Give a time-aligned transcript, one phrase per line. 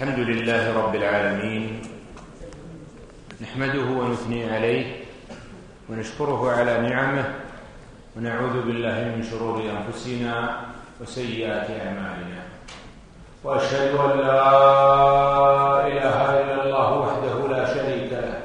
[0.00, 1.82] الحمد لله رب العالمين.
[3.42, 5.04] نحمده ونثني عليه
[5.90, 7.24] ونشكره على نعمه
[8.16, 10.60] ونعوذ بالله من شرور أنفسنا
[11.00, 12.42] وسيئات أعمالنا.
[13.44, 14.40] وأشهد أن لا
[15.86, 18.40] إله إلا الله وحده لا شريك له.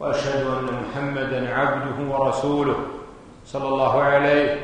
[0.00, 2.78] وأشهد أن محمدا عبده ورسوله
[3.46, 4.60] صلى الله عليه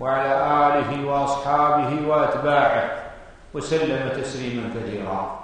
[0.00, 0.34] وعلى
[0.66, 2.84] آله وأصحابه وأتباعه
[3.54, 5.42] وسلم تسليما كثيرا.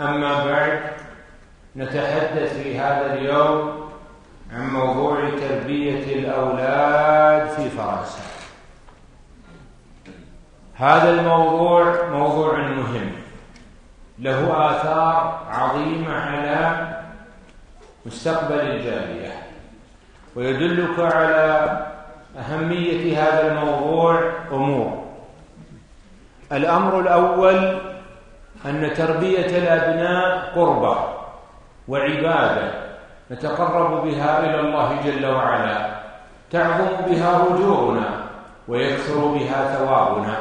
[0.00, 0.80] أما بعد
[1.76, 3.90] نتحدث في هذا اليوم
[4.52, 8.22] عن موضوع تربية الأولاد في فرنسا.
[10.74, 13.12] هذا الموضوع موضوع مهم.
[14.18, 16.88] له آثار عظيمة على
[18.06, 19.32] مستقبل الجالية.
[20.36, 21.86] ويدلك على
[22.38, 25.04] أهمية هذا الموضوع أمور.
[26.52, 27.79] الأمر الأول
[28.66, 30.96] أن تربية الأبناء قربة
[31.88, 32.72] وعبادة
[33.30, 36.00] نتقرب بها إلى الله جل وعلا
[36.50, 38.24] تعظم بها رجوعنا
[38.68, 40.36] ويكثر بها ثوابنا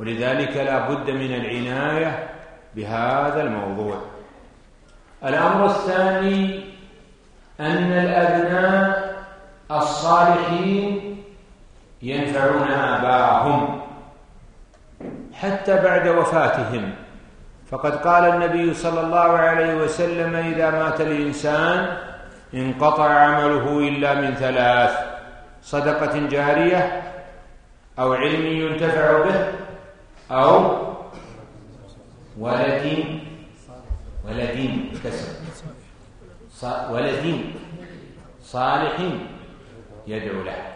[0.00, 2.28] ولذلك لا بد من العناية
[2.76, 3.96] بهذا الموضوع.
[5.24, 6.64] الأمر الثاني
[7.60, 9.14] أن الأبناء
[9.70, 11.16] الصالحين
[12.02, 13.80] ينفعون آباءهم
[15.32, 16.94] حتى بعد وفاتهم.
[17.70, 21.96] فقد قال النبي صلى الله عليه وسلم إذا مات الإنسان
[22.54, 24.98] انقطع عمله إلا من ثلاث
[25.62, 27.02] صدقة جارية
[27.98, 29.52] أو علم ينتفع به
[30.30, 30.76] أو
[32.38, 33.04] ولد
[34.28, 35.28] ولد كسر
[36.90, 37.44] ولد
[38.42, 38.96] صالح
[40.06, 40.72] يدعو له.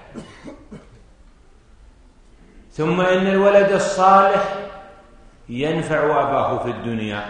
[2.72, 4.54] ثم إن الولد الصالح
[5.48, 7.24] ينفع أباه في الدنيا.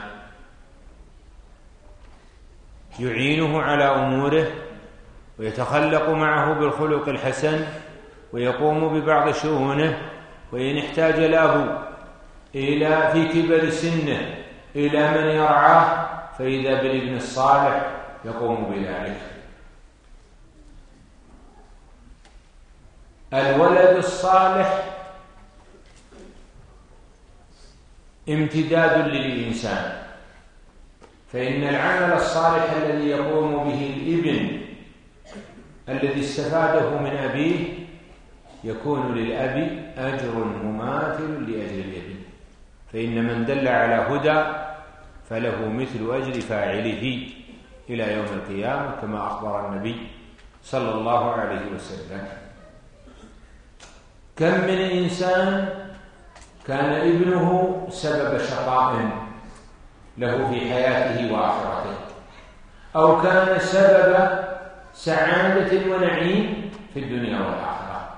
[2.98, 4.46] يعينه على أموره
[5.38, 7.66] ويتخلق معه بالخلق الحسن
[8.32, 10.10] ويقوم ببعض شؤونه
[10.52, 11.88] وإن احتاج الأب
[12.54, 14.34] إلى في كبر سنه
[14.76, 17.90] إلى من يرعاه فإذا بالابن الصالح
[18.24, 19.20] يقوم بذلك.
[23.32, 24.91] الولد الصالح
[28.28, 30.02] امتداد للإنسان.
[31.32, 34.60] فإن العمل الصالح الذي يقوم به الإبن
[35.88, 37.58] الذي استفاده من أبيه
[38.64, 39.56] يكون للأب
[39.96, 42.16] أجر مماثل لأجر الإبن.
[42.92, 44.44] فإن من دل على هدى
[45.30, 47.28] فله مثل أجر فاعله
[47.90, 49.96] إلى يوم القيامة كما أخبر النبي
[50.64, 52.26] صلى الله عليه وسلم.
[54.36, 55.81] كم من إنسان
[56.66, 59.10] كان ابنه سبب شقاء
[60.18, 61.96] له في حياته وآخرته.
[62.96, 64.38] أو كان سبب
[64.94, 68.08] سعادة ونعيم في الدنيا والآخرة.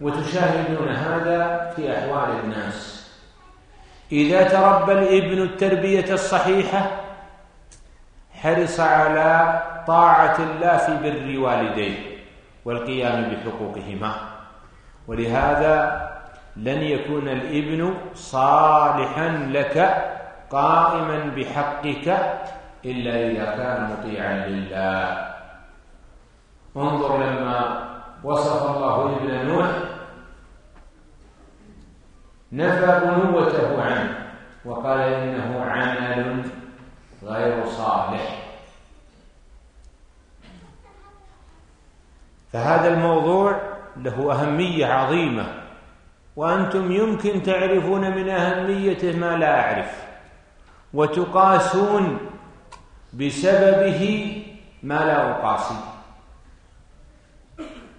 [0.00, 3.08] وتشاهدون هذا في أحوال الناس.
[4.12, 6.90] إذا تربى الابن التربية الصحيحة
[8.32, 11.98] حرص على طاعة الله في بر والديه
[12.64, 14.14] والقيام بحقوقهما.
[15.08, 16.11] ولهذا
[16.56, 19.76] لن يكون الإبن صالحا لك
[20.50, 22.08] قائما بحقك
[22.84, 25.32] إلا إذا كان مطيعا لله.
[26.76, 27.88] انظر لما
[28.24, 29.68] وصف الله ابن نوح.
[32.52, 34.28] نفى بنوته عنه
[34.64, 36.44] وقال إنه عمل
[37.22, 38.38] غير صالح.
[42.52, 43.60] فهذا الموضوع
[43.96, 45.61] له أهمية عظيمة.
[46.36, 50.02] وأنتم يمكن تعرفون من أهميته ما لا أعرف
[50.94, 52.18] وتقاسون
[53.12, 54.32] بسببه
[54.82, 55.74] ما لا أقاسي.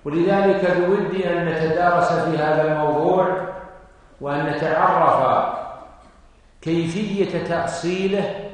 [0.05, 3.47] ولذلك بودي أن نتدارس في هذا الموضوع
[4.22, 5.53] وأن نتعرف
[6.61, 8.49] كيفية تأصيله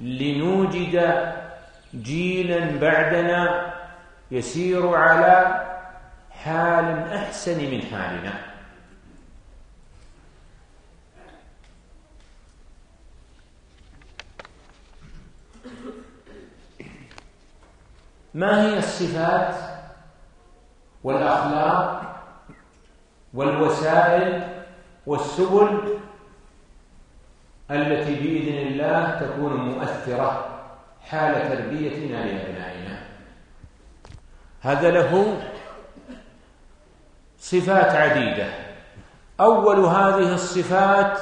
[0.00, 1.24] لنوجد
[1.94, 3.72] جيلا بعدنا
[4.30, 5.64] يسير على
[6.30, 8.49] حال أحسن من حالنا.
[18.34, 19.54] ما هي الصفات
[21.04, 22.02] والأخلاق
[23.34, 24.42] والوسائل
[25.06, 25.98] والسبل
[27.70, 30.46] التي بإذن الله تكون مؤثرة
[31.10, 33.02] حال تربيتنا لأبنائنا؟
[34.60, 35.36] هذا له
[37.38, 38.48] صفات عديدة.
[39.40, 41.18] أول هذه الصفات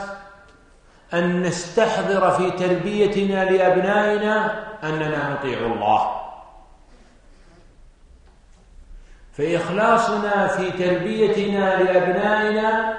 [1.14, 6.27] أن نستحضر في تربيتنا لأبنائنا أننا نطيع الله.
[9.38, 12.94] فإخلاصنا في تربيتنا لأبنائنا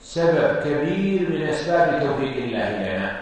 [0.00, 3.20] سبب كبير من أسباب توفيق الله لنا.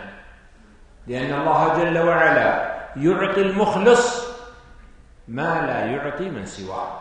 [1.06, 4.26] لأن الله جل وعلا يعطي المخلص
[5.29, 7.00] ما لا يعطي من سواه.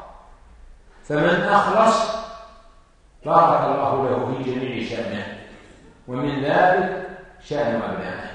[1.04, 2.26] فمن أخلص
[3.26, 5.38] بارك الله له في جميع شأنه
[6.08, 7.08] ومن ذلك
[7.44, 8.32] شأن أبنائه.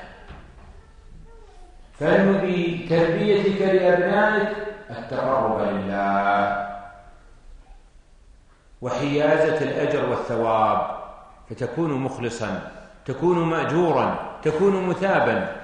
[2.01, 6.67] فانو بتربيتك لأبنائك التقرب لله.
[8.83, 11.01] وحيازة الأجر والثواب
[11.51, 12.71] فتكون مخلصا
[13.05, 15.57] تكون مأجورا تكون مثابا.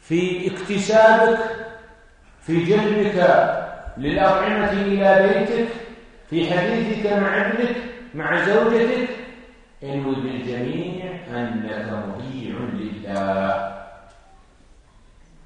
[0.00, 1.38] في اكتسابك
[2.40, 3.18] في جلبك
[3.96, 5.68] للأطعمة إلى بيتك
[6.30, 7.76] في حديثك مع ابنك
[8.14, 9.08] مع زوجتك
[9.82, 13.72] انوي بالجميع أنك مطيع لله.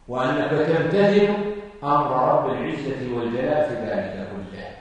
[0.08, 1.55] وأنك تمتثل
[1.86, 4.76] أمر رب العزة والجلال في ذلك كله.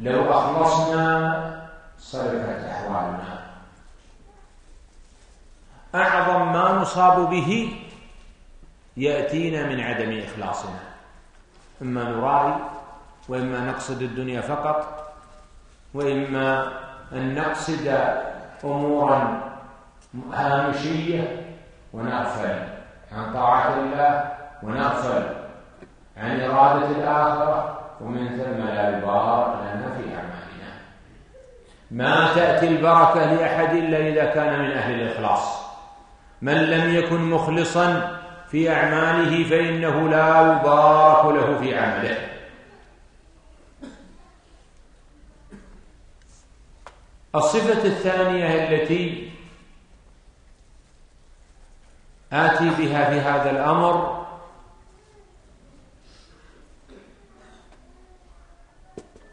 [0.00, 1.06] لو أخلصنا
[1.98, 3.42] صرفت أحوالنا.
[5.94, 7.76] أعظم ما نصاب به
[8.96, 10.80] يأتينا من عدم إخلاصنا.
[11.82, 12.54] إما نرائي
[13.28, 15.12] وإما نقصد الدنيا فقط
[15.94, 16.72] وإما
[17.12, 17.86] أن نقصد
[18.64, 19.52] أمورا
[20.32, 21.46] هامشية
[21.92, 22.68] ونغفل
[23.12, 24.32] عن طاعة الله
[24.62, 25.41] ونغفل
[26.16, 27.78] عن إرادة الآخرة.
[28.00, 30.72] ومن ثم لا يبارك لنا في أعمالنا
[31.90, 35.62] ما تأتي البركة لأحد إلا إذا كان من أهل الإخلاص.
[36.42, 38.18] من لم يكن مخلصا
[38.50, 42.28] في أعماله فإنه لا يبارك له في عمله.
[47.34, 49.32] الصفة الثانية التي
[52.32, 54.21] آتي بها في هذا الأمر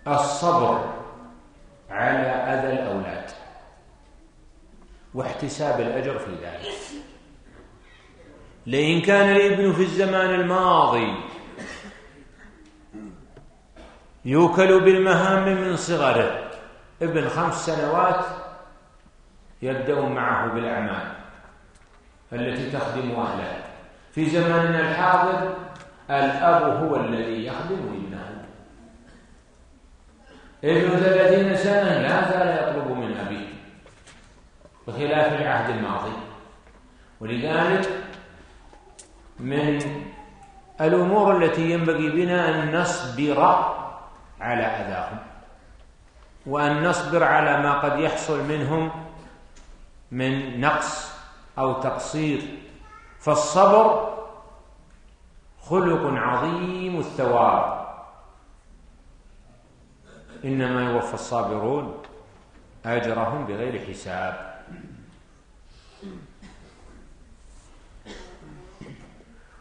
[0.09, 0.93] الصبر
[1.89, 3.29] على أذى الأولاد
[5.13, 6.71] واحتساب الأجر في ذلك.
[8.65, 11.15] لئن كان الابن في الزمان الماضي
[14.25, 16.51] يوكل بالمهام من صغره
[17.01, 18.25] ابن خمس سنوات
[19.61, 21.13] يبدأ معه بالأعمال
[22.33, 23.63] التي تخدم أهله.
[24.11, 25.55] في زماننا الحاضر
[26.09, 28.38] الأب هو الذي يخدم ابنه.
[30.63, 33.47] ابن ثلاثين سنة لا زال يطلب من أبيه
[34.87, 36.13] بخلاف العهد الماضي.
[37.21, 38.03] ولذلك
[39.39, 39.79] من
[40.81, 43.41] الأمور التي ينبغي بنا أن نصبر
[44.41, 45.17] على أذاهم
[46.45, 48.91] وأن نصبر على ما قد يحصل منهم
[50.11, 51.13] من نقص
[51.57, 52.41] أو تقصير.
[53.19, 54.15] فالصبر
[55.61, 57.78] خلق عظيم الثواب.
[60.45, 62.01] إنما يوفى الصابرون
[62.85, 64.49] أجرهم بغير حساب.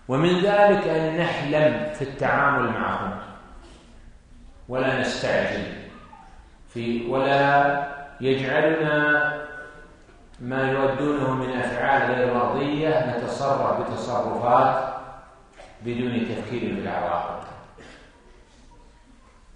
[0.09, 3.19] ومن ذلك أن نحلم في التعامل معهم
[4.69, 5.65] ولا نستعجل
[6.75, 7.85] في ولا
[8.21, 9.35] يجعلنا
[10.41, 14.94] ما يودونه من أفعال غير مرضية نتصرف بتصرفات
[15.85, 17.57] بدون تفكير في العواقب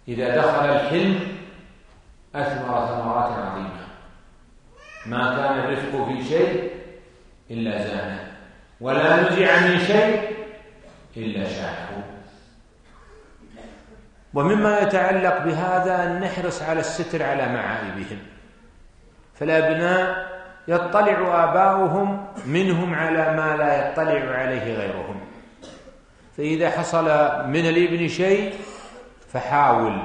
[0.08, 1.20] إذا دخل الحلم
[2.34, 3.82] أثمر ثمرات عظيمة.
[5.06, 6.70] ما كان الرفق في شيء
[7.50, 8.32] إلا زانه
[8.80, 10.32] ولا نزع من شيء
[11.16, 11.88] إلا شاحه.
[14.34, 18.18] ومما يتعلق بهذا أن نحرص على الستر على معائبهم
[19.34, 20.32] فالأبناء
[20.68, 25.20] يطلع آباؤهم منهم على ما لا يطلع عليه غيرهم.
[26.36, 27.04] فإذا حصل
[27.48, 28.54] من الإبن شيء
[29.32, 30.02] فحاول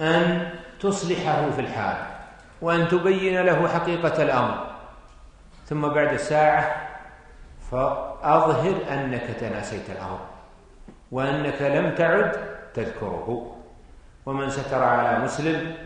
[0.00, 1.96] أن تصلحه في الحال
[2.62, 4.66] وأن تبين له حقيقة الأمر.
[5.66, 6.88] ثم بعد ساعة
[7.70, 10.20] فأظهر أنك تناسيت الأمر
[11.12, 12.32] وأنك لم تعد
[12.74, 13.56] تذكره.
[14.26, 15.76] ومن ستر على مسلم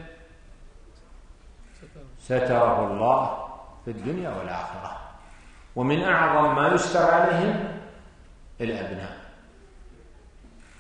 [2.19, 3.49] ستره الله
[3.85, 4.97] في الدنيا والآخرة.
[5.77, 7.79] ومن أعظم ما يستر عليهم
[8.61, 9.20] الأبناء.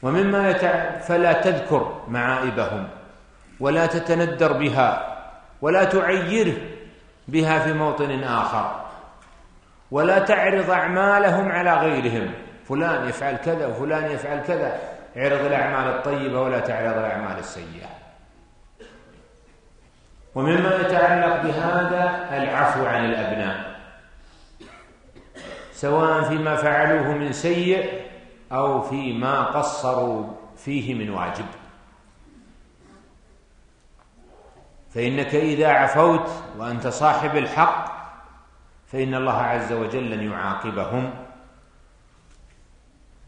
[0.02, 0.99] ومما يتع...
[0.99, 2.88] فلا تذكر معائبهم
[3.61, 5.16] ولا تتندر بها
[5.62, 6.57] ولا تعيره
[7.28, 8.80] بها في موطن آخر
[9.90, 12.35] ولا تعرض أعمالهم على غيرهم.
[12.69, 14.78] فلان يفعل كذا وفلان يفعل كذا.
[15.16, 17.88] اعرض الأعمال الطيبة ولا تعرض الأعمال السيئة.
[20.35, 23.76] ومما يتعلق بهذا العفو عن الأبناء
[25.73, 28.10] سواء فيما فعلوه من سيء
[28.52, 30.26] أو فيما قصروا
[30.57, 31.47] فيه من واجب.
[34.90, 38.00] فإنك إذا عفوت وأنت صاحب الحق
[38.87, 41.11] فإن الله عز وجل لن يعاقبهم.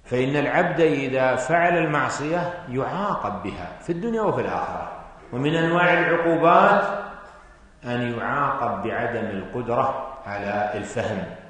[0.04, 4.92] فإن العبد إذا فعل المعصية يعاقب بها في الدنيا وفي الآخرة.
[5.32, 6.84] ومن أنواع العقوبات
[7.84, 11.41] أن يعاقب بعدم القدرة على الفهم.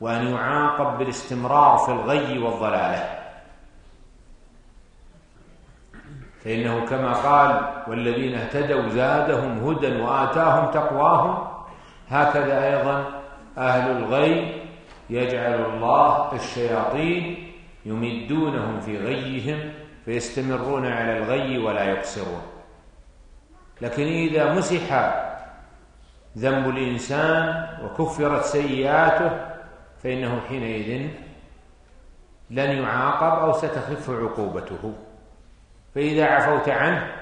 [0.00, 3.20] وأن يعاقب بالاستمرار في الغي والضلالة.
[6.44, 11.48] فإنه كما قال والذين اهتدوا زادهم هدى وآتاهم تقواهم.
[12.08, 13.22] هكذا أيضا
[13.58, 14.62] أهل الغي
[15.10, 17.52] يجعل الله الشياطين
[17.84, 19.72] يمدونهم في غيهم
[20.04, 22.42] فيستمرون على الغي ولا يقصرون.
[23.80, 25.14] لكن إذا مسح
[26.38, 29.49] ذنب الإنسان وكفرت سيئاته
[30.02, 31.10] فإنه حينئذ
[32.50, 34.94] لن يعاقب أو ستخف عقوبته.
[35.94, 37.12] فإذا عفوت عنه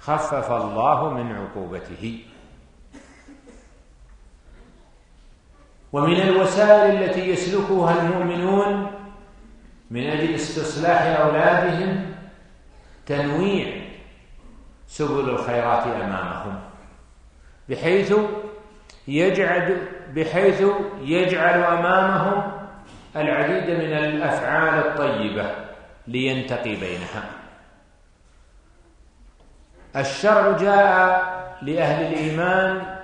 [0.00, 2.24] خفف الله من عقوبته.
[5.92, 8.90] ومن الوسائل التي يسلكها المؤمنون
[9.90, 12.14] من أجل استصلاح أولادهم
[13.06, 13.86] تنويع
[14.86, 16.60] سبل الخيرات أمامهم.
[17.68, 18.14] بحيث
[19.08, 20.64] يجعل بحيث
[21.00, 22.52] يجعل أمامهم
[23.16, 25.54] العديد من الأفعال الطيبة
[26.06, 27.24] لينتقي بينها.
[29.96, 31.26] الشرع جاء
[31.62, 32.96] لأهل الإيمان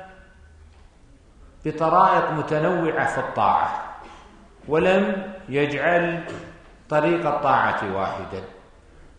[1.64, 3.96] بطرائق متنوعة في الطاعة
[4.68, 6.24] ولم يجعل
[6.88, 8.42] طريق الطاعة واحدا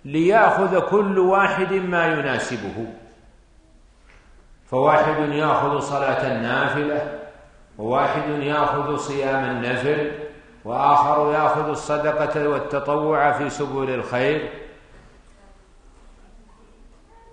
[0.06, 2.88] ليأخذ كل واحد ما يناسبه.
[4.66, 7.23] فواحد يأخذ صلاة النافله
[7.78, 10.12] وواحد ياخذ صيام النفل
[10.66, 14.50] وآخر ياخذ الصدقة والتطوع في سبل الخير.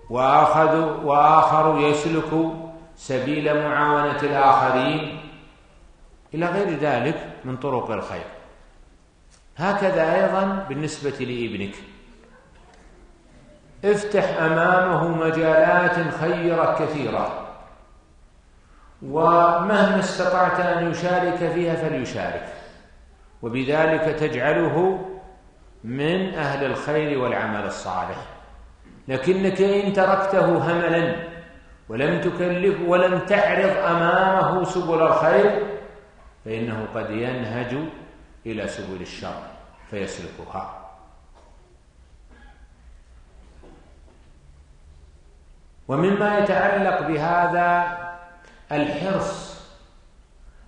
[0.09, 2.53] واخذ وآخر يسلك
[2.95, 5.19] سبيل معاونة الآخرين
[6.33, 8.25] إلى غير ذلك من طرق الخير.
[9.57, 11.75] هكذا أيضا بالنسبة لابنك.
[13.85, 17.50] افتح أمامه مجالات خيره كثيره
[19.01, 22.53] ومهما استطعت أن يشارك فيها فليشارك.
[23.41, 25.05] وبذلك تجعله
[25.83, 28.17] من أهل الخير والعمل الصالح.
[29.07, 31.15] لكنك إن تركته هملا
[31.89, 35.67] ولم تكلف ولم تعرض أمامه سبل الخير
[36.45, 37.75] فإنه قد ينهج
[38.45, 39.41] إلى سبل الشر
[39.89, 40.77] فيسلكها.
[45.87, 48.00] ومما يتعلق بهذا
[48.71, 49.61] الحرص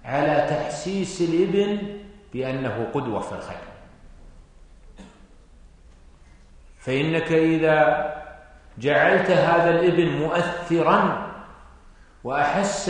[0.05, 2.00] على تحسيس الإبن
[2.33, 3.57] بأنه قدوة في الخير.
[6.79, 8.10] فإنك إذا
[8.77, 11.31] جعلت هذا الإبن مؤثرا
[12.24, 12.89] وأحس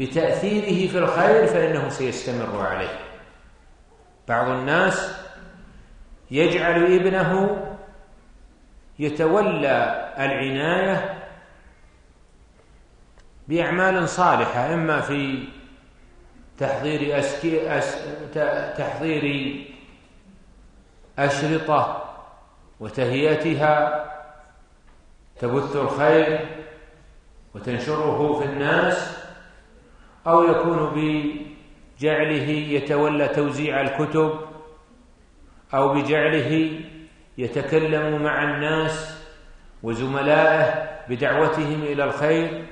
[0.00, 2.98] بتأثيره في الخير فإنه سيستمر عليه.
[4.28, 5.18] بعض الناس
[6.30, 7.58] يجعل ابنه
[8.98, 11.21] يتولى العناية
[13.48, 15.44] بأعمال صالحة إما في
[16.58, 17.98] تحضير أسكي أس
[18.78, 19.56] تحضير
[21.18, 22.04] أشرطة
[22.80, 24.04] وتهيئتها
[25.38, 26.48] تبث الخير
[27.54, 29.18] وتنشره في الناس
[30.26, 34.40] أو يكون بجعله يتولى توزيع الكتب
[35.74, 36.80] أو بجعله
[37.38, 39.22] يتكلم مع الناس
[39.82, 42.64] وزملائه بدعوتهم إلى الخير.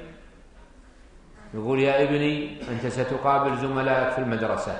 [1.55, 4.79] يقول يا ابني أنت ستقابل زملائك في المدرسة.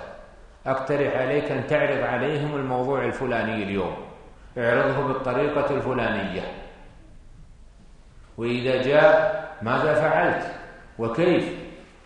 [0.67, 3.97] أقترح عليك أن تعرض عليهم الموضوع الفلاني اليوم.
[4.59, 6.43] اعرضه بالطريقة الفلانية.
[8.39, 10.55] وإذا جاء ماذا فعلت؟
[10.99, 11.55] وكيف؟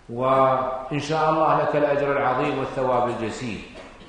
[0.08, 3.62] وإن شاء الله لك الأجر العظيم والثواب الجسيم.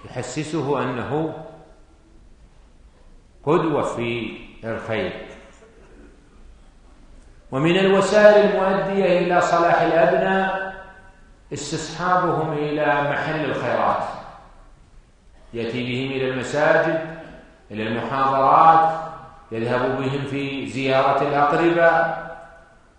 [0.05, 1.33] يحسسه أنه
[3.43, 5.13] قدوة في الخير.
[7.52, 10.74] ومن الوسائل المؤدية إلى صلاح الأبناء
[11.54, 14.04] استصحابهم إلى محل الخيرات.
[15.54, 17.18] يأتي بهم إلى المساجد
[17.72, 19.00] إلى المحاضرات
[19.52, 22.16] يذهب بهم في زيارة الأقربة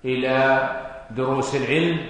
[0.04, 0.68] إلى
[1.10, 2.06] دروس العلم.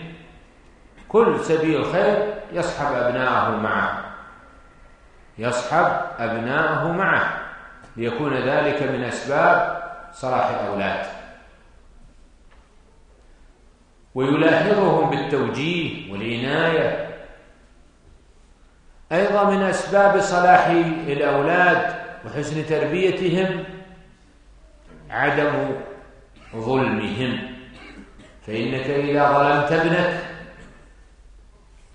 [1.09, 4.05] كل سبيل خير يصحب أبناءه معه.
[5.38, 5.87] يصحب
[6.19, 7.28] أبناءه معه.
[7.97, 11.15] ليكون ذلك من أسباب صلاح الأولاد.
[14.16, 17.08] ويلاحظهم بالتوجيه والعناية.
[19.12, 20.66] أيضا من أسباب صلاح
[21.06, 21.94] الأولاد
[22.26, 23.64] وحسن تربيتهم
[25.11, 25.52] عدم
[26.56, 27.38] ظلمهم.
[28.46, 30.23] فإنك إذا ظلمت ابنك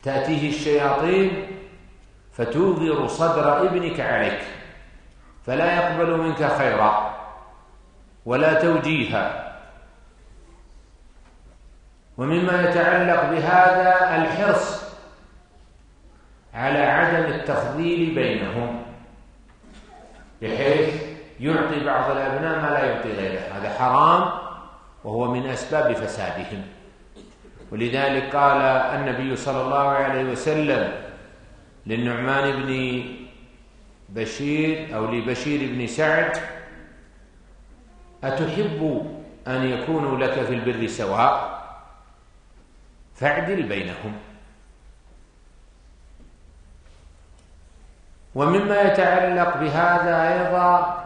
[0.04, 1.48] تأتيه الشياطين
[2.34, 4.42] فتوغر صدر ابنك عليك
[5.46, 7.18] فلا يقبل منك خيرا
[8.26, 9.41] ولا توجيها.
[12.22, 14.84] ومما يتعلق بهذا الحرص
[16.54, 18.84] على عدم التفضيل بينهم
[20.42, 21.04] بحيث
[21.40, 23.40] يعطي بعض الأبناء ما لا يعطي غيره.
[23.40, 24.32] هذا حرام
[25.04, 26.62] وهو من أسباب فسادهم.
[27.72, 28.62] ولذلك قال
[29.00, 30.92] النبي صلى الله عليه وسلم
[31.88, 33.04] للنعمان بن
[34.10, 36.38] بشير أو لبشير بن سعد
[38.24, 39.12] أتحب
[39.48, 41.61] أن يكونوا لك في البر سواء؟
[43.22, 44.18] فاعدل بينهم.
[48.36, 51.04] ومما يتعلق بهذا أيضا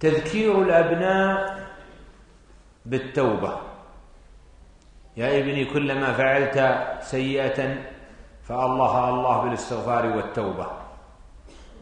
[0.00, 1.58] تذكير الأبناء
[2.86, 3.60] بالتوبة.
[5.16, 7.76] يا ابني كلما فعلت سيئة
[8.42, 10.66] فالله الله بالاستغفار والتوبة.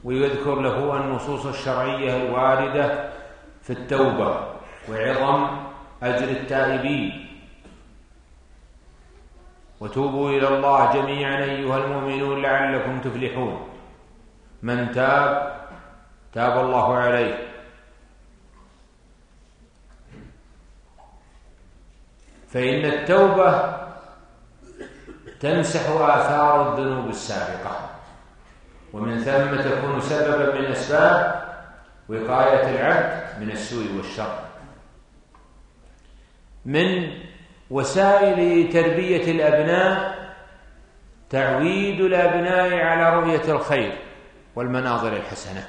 [0.05, 3.11] ويذكر له النصوص الشرعية الواردة
[3.63, 4.57] في التوبة
[4.89, 5.67] وعظم
[6.03, 7.26] أجر التائبين.
[9.81, 13.69] وتوبوا إلى الله جميعا أيها المؤمنون لعلكم تفلحون.
[14.63, 15.57] من تاب
[16.33, 17.49] تاب الله عليه.
[22.49, 23.77] فإن التوبة
[25.41, 27.91] تمسح آثار الذنوب السابقة.
[28.93, 31.47] ومن ثم تكون سببا من أسباب
[32.09, 34.39] وقاية العبد من السوء والشر.
[36.65, 37.11] من
[37.71, 40.17] وسائل تربية الأبناء
[41.31, 43.93] تعويد الأبناء على رؤية الخير
[44.57, 45.69] والمناظر الحسنة.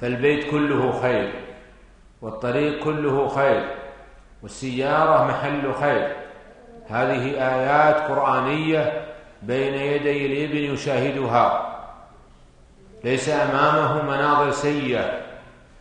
[0.00, 1.32] فالبيت كله خير
[2.22, 3.74] والطريق كله خير
[4.42, 6.16] والسيارة محل خير.
[6.88, 9.06] هذه آيات قرآنية
[9.42, 11.76] بين يدي الابن يشاهدها.
[13.04, 15.20] ليس أمامه مناظر سيئة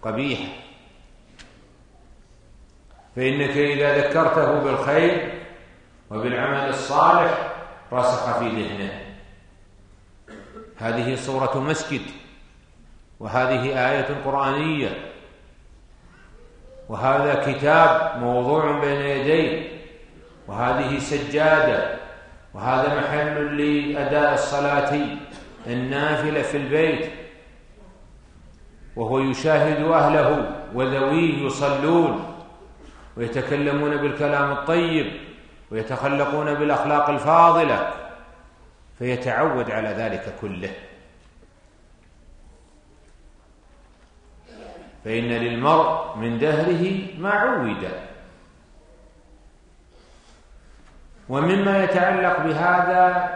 [0.01, 0.64] قبيحة.
[3.15, 5.33] فإنك إذا ذكرته بالخير
[6.11, 7.51] وبالعمل الصالح
[7.93, 9.01] رسخ في ذهنه.
[10.77, 12.01] هذه صورة مسجد
[13.19, 15.11] وهذه آية قرآنية
[16.89, 19.69] وهذا كتاب موضوع بين يديه
[20.47, 21.95] وهذه سجادة
[22.53, 24.99] وهذا محل لأداء الصلاة
[25.67, 27.11] النافلة في البيت.
[28.95, 32.34] وهو يشاهد أهله وذويه يصلون.
[33.17, 35.21] ويتكلمون بالكلام الطيب
[35.71, 37.93] ويتخلقون بالأخلاق الفاضلة
[38.99, 40.73] فيتعود على ذلك كله.
[45.05, 47.91] فإن للمرء من دهره ما عود.
[51.29, 53.29] ومما يتعلق بهذا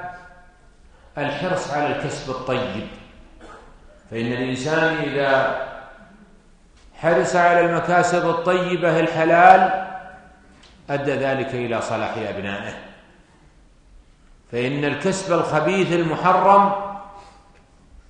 [1.18, 2.88] الحرص على الكسب الطيب.
[4.12, 5.69] فإن الإنسان إذا
[7.02, 9.88] حرص على المكاسب الطيبة الحلال
[10.90, 12.74] أدى ذلك إلى صلاح أبنائه.
[14.52, 16.72] فإن الكسب الخبيث المحرم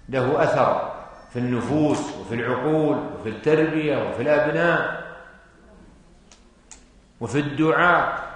[0.10, 0.94] له أثر
[1.34, 5.04] في النفوس وفي العقول وفي التربية وفي الأبناء
[7.20, 8.30] وفي الدعاء.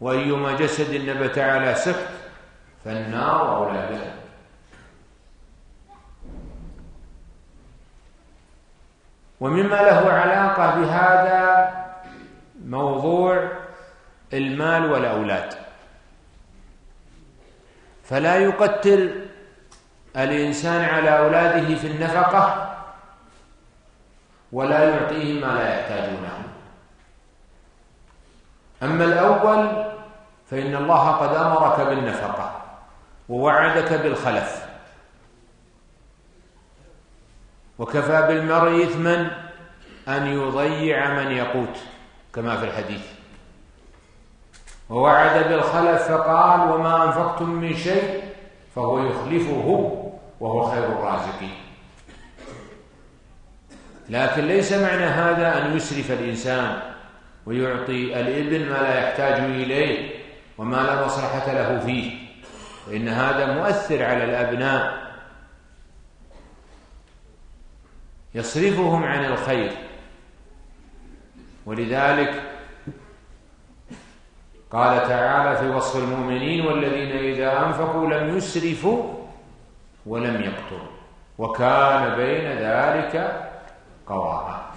[0.00, 2.08] وأيما جسد نبت على سكت
[2.84, 4.17] فالنار أولى به
[9.40, 11.70] ومما له علاقة بهذا
[12.64, 13.48] موضوع
[14.32, 15.54] المال والأولاد.
[18.04, 19.26] فلا يقتل
[20.16, 22.74] الإنسان على أولاده في النفقة
[24.52, 26.42] ولا يعطيهم ما لا يحتاجونه.
[28.82, 29.86] أما الأول
[30.50, 32.62] فإن الله قد أمرك بالنفقة
[33.28, 34.57] ووعدك بالخلف.
[37.78, 39.30] وكفى بالمرء إثما
[40.08, 41.78] أن يضيع من يقوت
[42.34, 43.02] كما في الحديث.
[44.90, 48.22] ووعد بالخلف فقال وما أنفقتم من شيء
[48.74, 49.92] فهو يخلفه
[50.40, 51.56] وهو خير الرازقين.
[54.08, 56.80] لكن ليس معنى هذا أن يسرف الإنسان
[57.46, 60.10] ويعطي الابن ما لا يحتاج إليه
[60.58, 62.12] وما لا مصلحة له فيه
[62.86, 65.07] فإن هذا مؤثر على الأبناء.
[68.34, 69.72] يصرفهم عن الخير.
[71.66, 72.42] ولذلك
[74.70, 79.14] قال تعالى في وصف المؤمنين والذين إذا أنفقوا لم يسرفوا
[80.06, 80.98] ولم يقتروا.
[81.38, 83.44] وكان بين ذلك
[84.06, 84.68] قواما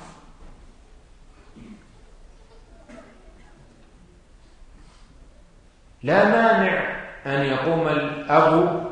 [6.04, 8.88] لا مانع أن يقوم الأب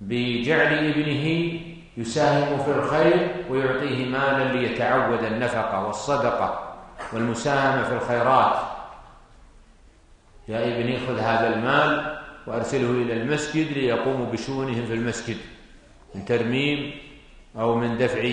[0.00, 1.60] بجعل ابنه
[1.96, 6.74] يساهم في الخير ويعطيه مالا ليتعود النفقة والصدقة
[7.12, 8.56] والمساهمة في الخيرات.
[10.48, 15.36] يا ابني خذ هذا المال وأرسله إلى المسجد ليقوموا بشؤونهم في المسجد
[16.14, 16.94] من ترميم
[17.58, 18.30] أو من دفع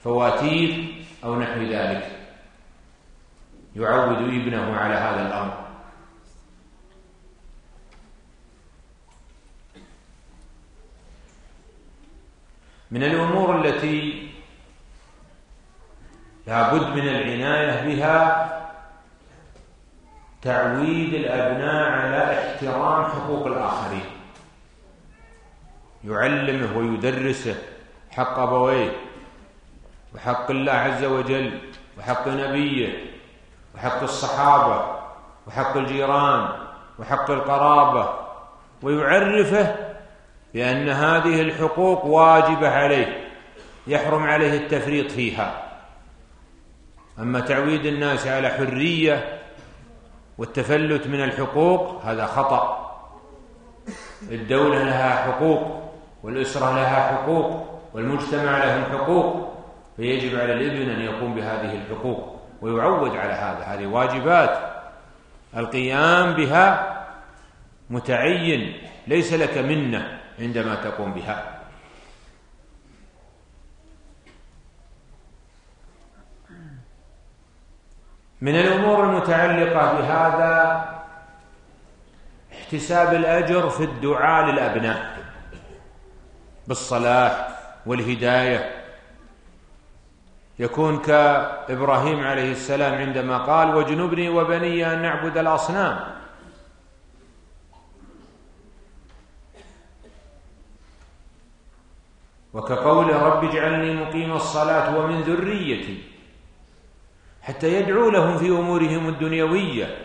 [0.00, 2.10] فواتير أو نحو ذلك.
[3.76, 5.63] يعود ابنه على هذا الأمر.
[12.94, 14.28] من الأمور التي
[16.46, 18.50] لا بد من العناية بها
[20.42, 24.04] تعويد الأبناء على احترام حقوق الآخرين.
[26.04, 27.56] يعلمه ويدرسه
[28.10, 28.92] حق أبويه
[30.14, 31.60] وحق الله عز وجل
[31.98, 33.04] وحق نبيه
[33.74, 35.00] وحق الصحابة
[35.46, 36.48] وحق الجيران
[36.98, 38.08] وحق القرابة
[38.82, 39.93] ويعرفه
[40.54, 43.28] بأن هذه الحقوق واجبة عليه
[43.86, 45.62] يحرم عليه التفريط فيها.
[47.18, 49.38] أما تعويد الناس على حرية
[50.38, 52.90] والتفلت من الحقوق هذا خطأ.
[54.30, 55.90] الدولة لها حقوق
[56.22, 59.54] والأسرة لها حقوق والمجتمع لهم حقوق.
[59.96, 63.64] فيجب على الإبن أن يقوم بهذه الحقوق ويعود على هذا.
[63.64, 64.58] هذه واجبات.
[65.56, 66.94] القيام بها
[67.90, 68.72] متعين
[69.06, 70.23] ليس لك منة.
[70.38, 71.60] عندما تقوم بها.
[78.40, 80.84] من الأمور المتعلقة بهذا
[82.52, 85.18] احتساب الأجر في الدعاء للأبناء
[86.66, 87.48] بالصلاح
[87.86, 88.84] والهداية.
[90.58, 96.23] يكون كإبراهيم عليه السلام عندما قال واجنبني وبني أن نعبد الأصنام.
[102.54, 106.02] وكقول رب اجعلني مقيم الصلاة ومن ذريتي
[107.42, 109.98] حتى يدعو لهم في أمورهم الدنيوية.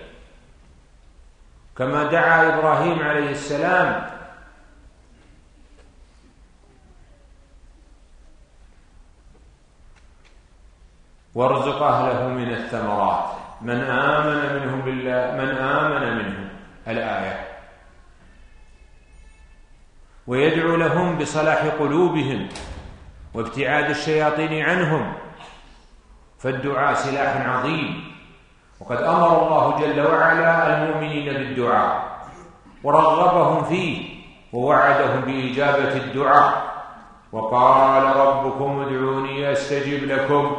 [1.77, 4.09] كما دعا إبراهيم عليه السلام
[11.35, 13.29] وارزق أهله من الثمرات.
[13.61, 16.49] من آمن منهم بالله من آمن منهم.
[16.87, 17.48] الآية.
[20.29, 22.49] ويدعو لهم بصلاح قلوبهم
[23.33, 25.13] وابتعاد الشياطين عنهم
[26.39, 28.13] فالدعاء سلاح عظيم.
[28.79, 32.19] وقد أمر الله جل وعلا المؤمنين بالدعاء
[32.83, 34.21] ورغبهم فيه
[34.53, 36.69] ووعدهم بإجابة الدعاء.
[37.31, 40.57] وقال ربكم ادعوني أستجب لكم.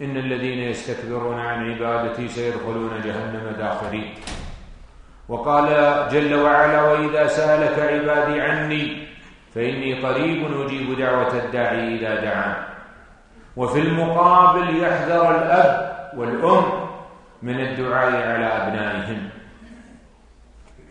[0.00, 4.14] إن الذين يستكبرون عن عبادتي سيدخلون جهنم داخرين.
[5.30, 5.66] وقال
[6.12, 9.06] جل وعلا وإذا سألك عبادي عني
[9.54, 12.54] فإني قريب أجيب دعوة الداعي إذا دعان
[13.56, 16.64] وفي المقابل يحذر الأب والأم
[17.42, 19.28] من الدعاء على أبنائهم.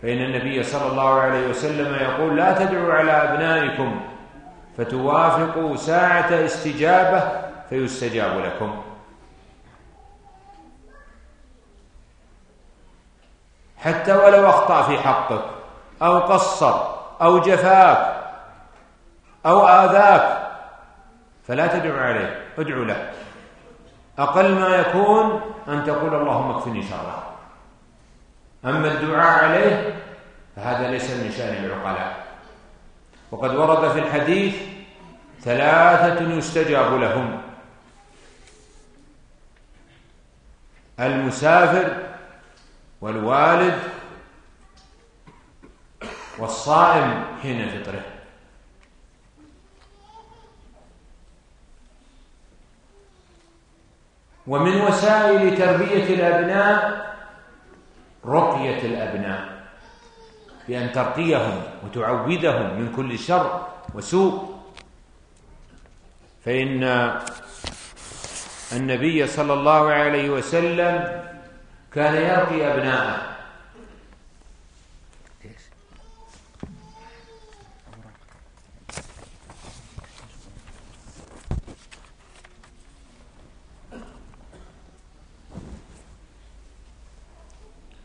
[0.01, 4.01] فإن النبي صلى الله عليه وسلم يقول لا تدعوا على أبنائكم
[4.77, 7.23] فتوافقوا ساعة استجابة
[7.69, 8.81] فيستجاب لكم.
[13.79, 15.45] حتى ولو أخطأ في حقك
[16.01, 16.81] أو قصر
[17.21, 18.15] أو جفاك
[19.45, 20.49] أو آذاك
[21.47, 23.11] فلا تدعو عليه ادعو له.
[24.19, 27.23] أقل ما يكون أن تقول اللهم اكفني شره.
[28.65, 29.95] أما الدعاء عليه
[30.55, 32.25] فهذا ليس من شأن العقلاء.
[33.31, 34.55] وقد ورد في الحديث
[35.41, 37.41] ثلاثة يستجاب لهم.
[40.99, 42.08] المسافر
[43.01, 43.79] والوالد
[46.37, 48.01] والصائم حين فطره
[54.47, 57.09] ومن وسائل تربية الأبناء
[58.25, 59.59] رقية الأبناء
[60.67, 64.59] بأن ترقيهم وتعودهم من كل شر وسوء.
[66.45, 66.83] فإن
[68.73, 71.28] النبي صلى الله عليه وسلم
[71.93, 73.29] كان يرقي أبناءه.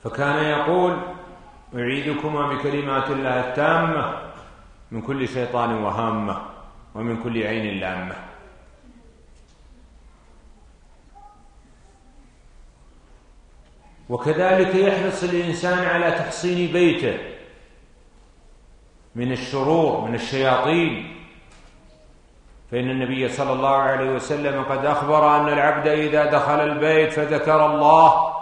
[0.04, 1.02] فكان يقول
[1.74, 4.32] أعيدكما بكلمات الله التامة
[4.90, 6.42] من كل شيطان وهامة
[6.94, 8.33] ومن كل عين لامة.
[14.14, 17.18] وكذلك يحرص الإنسان على تحصين بيته
[19.14, 21.16] من الشرور من الشياطين.
[22.70, 28.34] فإن النبي صلى الله عليه وسلم قد أخبر أن العبد إذا دخل البيت فذكر الله.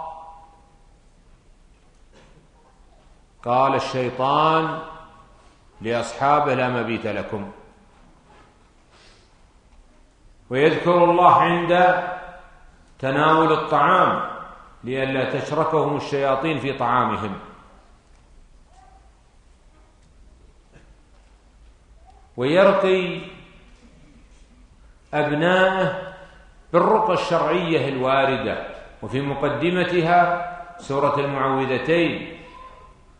[3.43, 4.79] قال الشيطان
[5.81, 7.51] لأصحابه لا مبيت لكم.
[10.49, 12.03] ويذكر الله عند
[12.99, 14.32] تناول الطعام.
[14.83, 17.39] لئلا تشركهم الشياطين في طعامهم.
[22.37, 23.21] ويرقي
[25.13, 26.13] أبناءه
[26.73, 28.67] بالرقى الشرعية الواردة
[29.01, 32.39] وفي مقدمتها سورة المعوذتين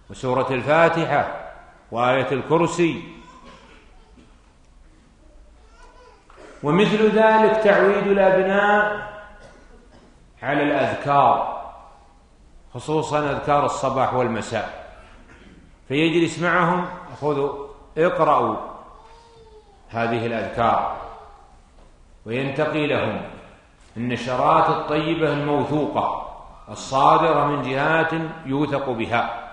[0.10, 1.52] وسورة الفاتحة
[1.92, 3.04] وآية الكرسي.
[6.64, 9.14] ومثل ذلك تعويد الأبناء
[10.44, 11.53] على الأذكار.
[12.74, 14.96] خصوصا أذكار الصباح والمساء.
[15.88, 16.86] فيجلس معهم
[17.22, 18.56] خذوا اقرأوا
[19.90, 20.98] هذه الأذكار.
[22.26, 23.22] وينتقي لهم
[23.98, 26.36] النشرات الطيبة الموثوقة
[26.70, 28.12] الصادرة من جهات
[28.46, 29.50] يوثق بها.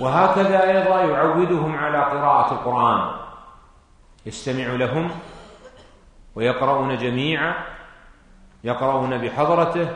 [0.00, 3.16] وهكذا أيضا يعودهم على قراءة القرآن.
[4.26, 5.10] يستمع لهم
[6.34, 7.54] ويقرؤون جميعا
[8.64, 9.88] يقرؤون بحضرته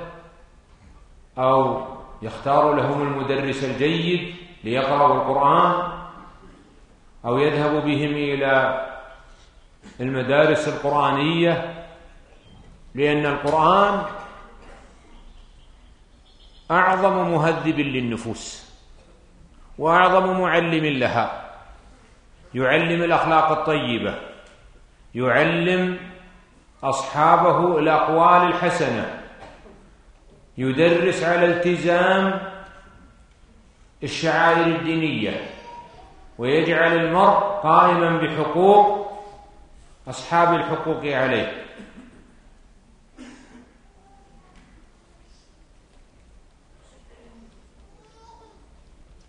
[1.39, 1.87] أو
[2.23, 5.93] يختار لهم المدرس الجيد ليقرأوا القرآن
[7.25, 8.87] أو يذهب بهم إلى
[10.01, 11.85] المدارس القرآنية
[12.95, 14.03] لأن القرآن
[16.71, 18.69] أعظم مهذب للنفوس
[19.79, 21.49] وأعظم معلم لها.
[22.55, 24.19] يعلم الأخلاق الطيبة
[25.15, 25.99] يعلم
[26.83, 29.23] أصحابه الأقوال الحسنة.
[30.59, 32.41] يدرس على التزام
[34.03, 35.51] الشعائر الدينية
[36.39, 39.13] ويجعل المرء قائما بحقوق
[40.09, 41.65] أصحاب الحقوق عليه.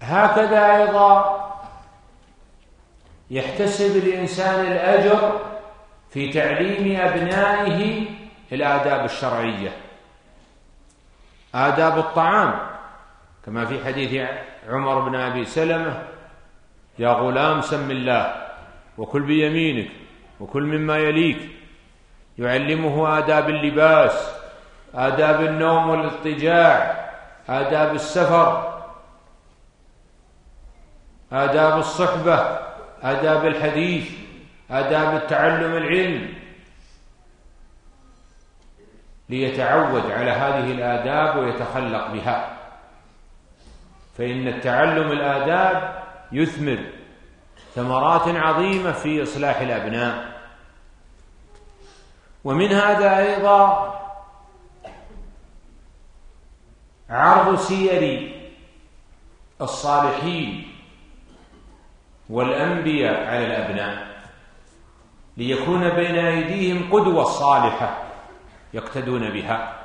[0.02, 1.40] هكذا أيضا
[3.32, 5.49] يحتسب الإنسان الأجر
[6.12, 8.06] في تعليم أبنائه
[8.52, 9.72] الآداب الشرعية.
[11.56, 12.60] آداب الطعام
[13.46, 14.30] كما في حديث
[14.70, 16.04] عمر بن أبي سلمة
[17.00, 18.48] يا غلام سم الله
[18.98, 19.92] وكل بيمينك
[20.40, 21.50] وكل مما يليك.
[22.38, 24.32] يعلمه آداب اللباس
[24.96, 27.10] آداب النوم والاضطجاع
[27.50, 28.82] آداب السفر
[31.32, 32.60] آداب الصحبة
[33.04, 34.29] آداب الحديث.
[34.72, 36.34] آداب التعلم العلم.
[39.30, 42.58] ليتعود على هذه الآداب ويتخلق بها.
[44.18, 46.80] فإن التعلم الآداب يثمر
[47.76, 50.40] ثمرات عظيمة في إصلاح الأبناء.
[52.44, 53.96] ومن هذا أيضا
[57.10, 58.34] عرض سير
[59.62, 60.76] الصالحين
[62.30, 64.09] والأنبياء على الأبناء.
[65.40, 67.98] ليكون بين أيديهم قدوة صالحة
[68.74, 69.80] يقتدون بها.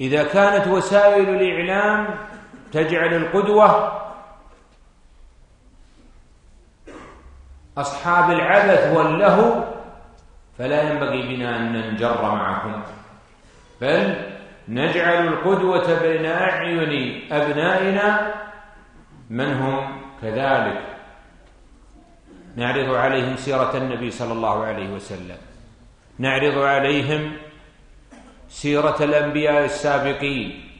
[0.00, 2.06] إذا كانت وسائل الإعلام
[2.72, 3.92] تجعل القدوة
[7.78, 9.64] أصحاب العبث واللهو
[10.58, 12.82] فلا ينبغي بنا أن ننجر معهم
[13.80, 14.14] بل
[14.68, 18.34] نجعل القدوة بين أعين أبنائنا
[19.30, 20.89] من هم كذلك؟
[22.56, 25.38] نعرض عليهم سيرة النبي صلى الله عليه وسلم.
[26.18, 27.36] نعرض عليهم
[28.48, 30.70] سيرة الأنبياء السابقين.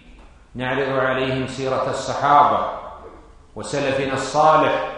[0.54, 2.78] نعرض عليهم سيرة الصحابة
[3.56, 4.92] وسلفنا الصالح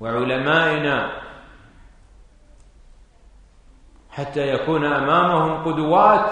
[0.00, 1.22] وعلمائنا
[4.10, 6.30] حتى يكون أمامهم قدوات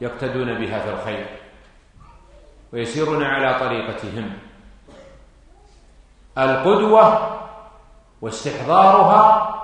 [0.00, 1.26] يقتدون بها في الخير
[2.72, 4.32] ويسيرون على طريقتهم.
[6.38, 7.41] القدوة
[8.22, 9.54] واستحضارها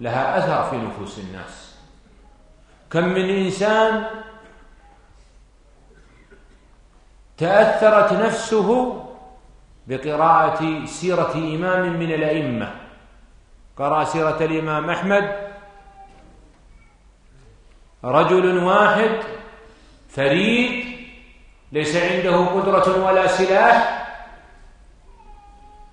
[0.00, 1.74] لها أثر في نفوس الناس.
[2.90, 4.04] كم من إنسان
[7.38, 9.00] تأثرت نفسه
[9.86, 12.74] بقراءة سيرة إمام من الأئمة.
[13.76, 15.44] قرأ سيرة الإمام أحمد.
[18.04, 19.20] رجل واحد
[20.08, 20.84] فريد
[21.72, 24.03] ليس عنده قدرة ولا سلاح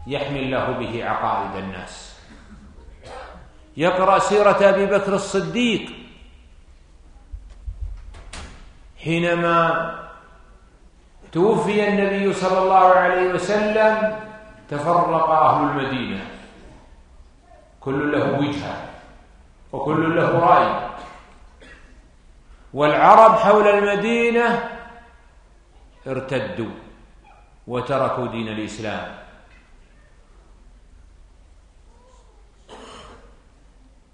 [0.08, 2.20] يحمي الله به عقائد الناس.
[3.78, 5.92] يقرأ سيرة أبي بكر الصديق.
[9.04, 9.96] حينما
[11.32, 14.20] توفي النبي صلى الله عليه وسلم
[14.70, 16.26] تفرق أهل المدينة.
[17.80, 18.76] كل له وجهة
[19.72, 20.90] وكل له رأي.
[22.74, 24.70] والعرب حول المدينة
[26.08, 26.72] ارتدوا
[27.68, 29.22] وتركوا دين الإسلام.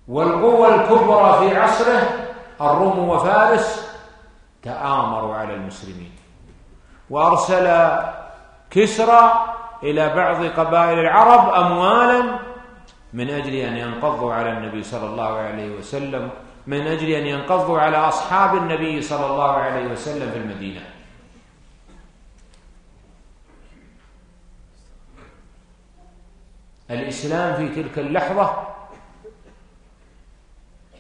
[0.08, 2.10] والقوى الكبرى في عصره
[2.62, 3.98] الروم وفارس
[4.64, 6.12] تآمروا على المسلمين.
[7.10, 7.98] وأرسل
[8.72, 9.46] كسرى
[9.84, 12.40] إلى بعض قبائل العرب أموالا
[13.14, 16.30] من أجل أن ينقضوا على النبي صلى الله عليه وسلم
[16.68, 20.82] من أجل أن ينقضوا على أصحاب النبي صلى الله عليه وسلم في المدينة.
[26.92, 28.77] الإسلام في تلك اللحظة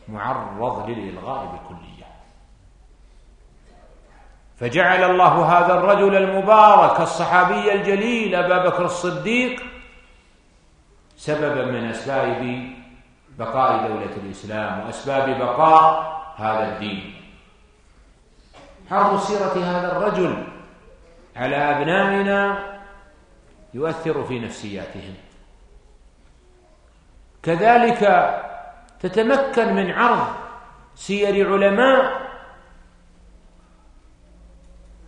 [0.09, 2.07] معرض للإلغاء بكلية
[4.59, 9.63] فجعل الله هذا الرجل المبارك الصحابي الجليل أبا بكر الصديق
[11.17, 12.69] سببا من أسباب
[13.37, 17.13] بقاء دولة الإسلام وأسباب بقاء هذا الدين.
[18.89, 20.47] حرب سيرة هذا الرجل
[21.35, 22.59] على أبنائنا
[23.73, 25.15] يؤثر في نفسياتهم.
[27.43, 28.03] كذلك
[28.99, 30.27] تتمكن من عرض
[30.95, 32.27] سير علماء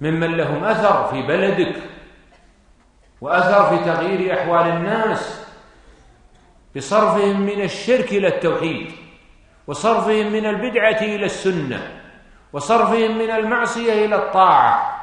[0.01, 1.75] ممن لهم أثر في بلدك
[3.21, 5.45] وأثر في تغيير أحوال الناس
[6.75, 8.91] بصرفهم من الشرك إلى التوحيد
[9.67, 12.01] وصرفهم من البدعة إلى السنة
[12.53, 14.99] وصرفهم من المعصية إلى الطاعة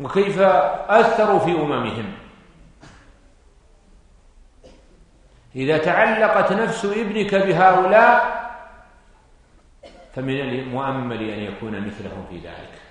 [0.00, 0.40] وكيف
[0.88, 2.12] أثروا في أممهم.
[5.56, 8.42] إذا تعلقت نفس ابنك بهؤلاء
[10.14, 12.82] فمن المؤمل أن يكون مثلهم في ذلك.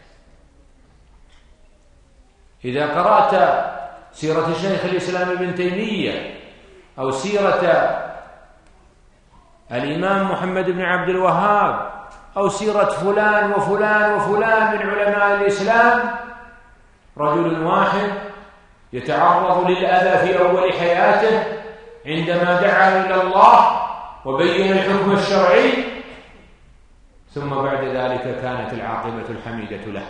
[2.66, 3.64] إذا قرأت
[4.12, 6.36] سيرة شيخ الإسلام ابن تيمية
[7.00, 7.62] أو سيرة
[9.72, 11.92] الإمام محمد بن عبد الوهاب
[12.38, 16.16] أو سيرة فلان وفلان وفلان من علماء الإسلام
[17.18, 18.12] رجل واحد
[18.94, 21.61] يتعرض للأذى في أول حياته
[22.06, 23.82] عندما دعا إلى الله
[24.26, 25.74] وبين الحكم الشرعي
[27.34, 30.08] ثم بعد ذلك كانت العاقبة الحميدة له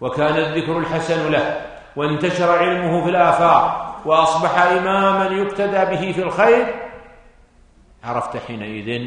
[0.00, 6.74] وكان الذكر الحسن له وانتشر علمه في الآفاق وأصبح إماما يقتدى به في الخير.
[8.04, 9.06] عرفت حينئذ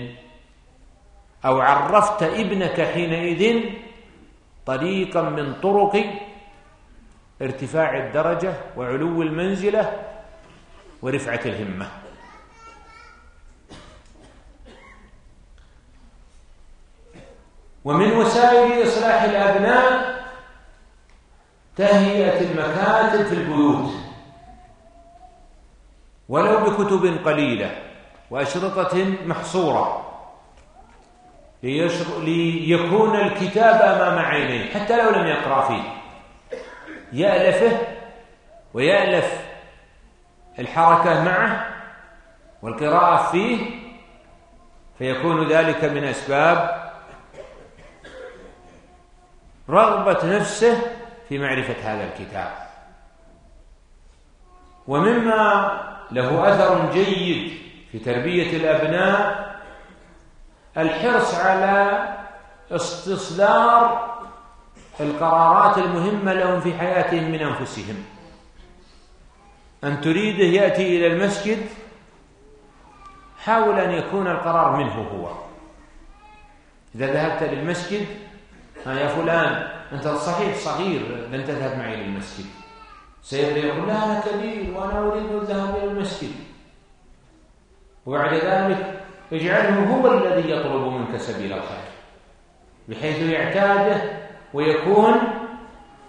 [1.45, 3.63] أو عرفت ابنك حينئذ
[4.65, 6.05] طريقا من طرق
[7.41, 9.91] ارتفاع الدرجة وعلو المنزلة
[11.01, 11.87] ورفعة الهمة.
[17.85, 20.15] ومن وسائل إصلاح الأبناء
[21.75, 23.91] تهيئة المكاتب في البيوت.
[26.29, 27.71] ولو بكتب قليلة
[28.31, 30.01] وأشرطة محصورة
[31.63, 35.83] ليكون الكتاب أمام عينيه حتى لو لم يقرأ فيه.
[37.13, 37.77] يألفه
[38.73, 39.41] ويألف
[40.59, 41.67] الحركة معه
[42.61, 43.65] والقراءة فيه
[44.97, 46.84] فيكون ذلك من أسباب
[49.69, 50.81] رغبة نفسه
[51.29, 52.51] في معرفة هذا الكتاب.
[54.87, 55.71] ومما
[56.11, 57.57] له أثر جيد
[57.91, 59.45] في تربية الأبناء
[60.77, 62.07] الحرص على
[62.71, 64.15] استصدار
[64.99, 68.05] القرارات المهمة لهم في حياتهم من أنفسهم.
[69.83, 71.65] أن تريده يأتي إلى المسجد
[73.43, 75.31] حاول أن يكون القرار منه هو.
[76.95, 78.07] إذا ذهبت للمسجد
[78.85, 82.45] يا فلان أنت صحيح صغير لن تذهب معي للمسجد.
[83.21, 86.31] سيبدأ يقول لا أنا كبير وأنا أريد الذهاب إلى المسجد.
[88.05, 91.85] وبعد ذلك اجعله هو الذي يطلب منك سبيل الخير
[92.87, 94.01] بحيث يعتاده
[94.53, 95.13] ويكون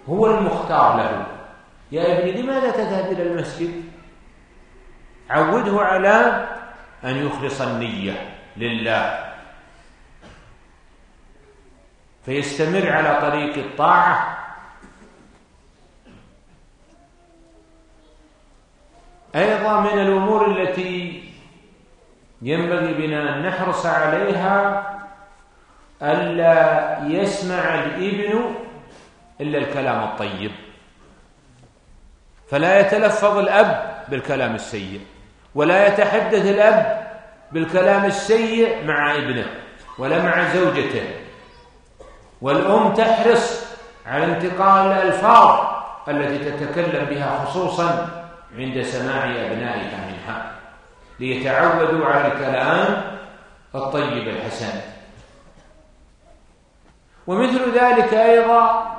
[0.08, 1.26] هو المختار له.
[1.92, 3.84] يا ابني لماذا تذهب إلى المسجد؟
[5.30, 6.46] عوده على
[7.04, 9.25] أن يخلص النية لله.
[12.26, 14.38] فيستمر على طريق الطاعة.
[19.36, 21.24] أيضا من الأمور التي
[22.42, 24.82] ينبغي بنا أن نحرص عليها
[26.02, 28.54] ألا يسمع الإبن
[29.40, 30.52] إلا الكلام الطيب.
[32.50, 35.00] فلا يتلفظ الأب بالكلام السيء
[35.54, 37.06] ولا يتحدث الأب
[37.52, 39.46] بالكلام السيء مع ابنه
[39.98, 41.25] ولا مع زوجته.
[42.40, 43.66] والأم تحرص
[44.06, 45.66] على انتقال الألفاظ
[46.08, 48.08] التي تتكلم بها خصوصا
[48.56, 50.52] عند سماع أبنائها منها
[51.20, 53.02] ليتعودوا على الكلام
[53.74, 54.80] الطيب الحسن.
[57.26, 58.96] ومثل ذلك أيضا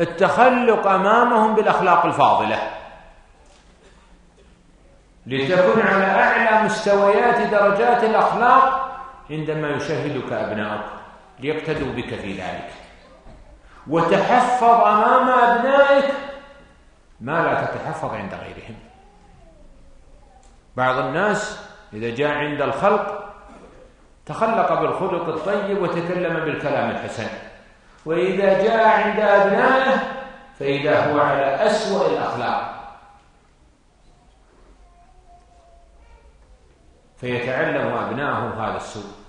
[0.00, 2.58] التخلق أمامهم بالأخلاق الفاضلة.
[5.26, 8.90] لتكون على أعلى مستويات درجات الأخلاق
[9.30, 10.80] عندما يشاهدك أبنائك
[11.38, 12.70] ليقتدوا بك في ذلك.
[13.86, 16.14] وتحفظ أمام أبنائك
[17.20, 18.76] ما لا تتحفظ عند غيرهم.
[20.76, 23.34] بعض الناس إذا جاء عند الخلق
[24.26, 27.28] تخلق بالخلق الطيب وتكلم بالكلام الحسن.
[28.06, 29.98] وإذا جاء عند أبنائه
[30.58, 32.76] فإذا هو على أسوأ الأخلاق.
[37.16, 39.25] فيتعلم أبناؤه هذا السوء.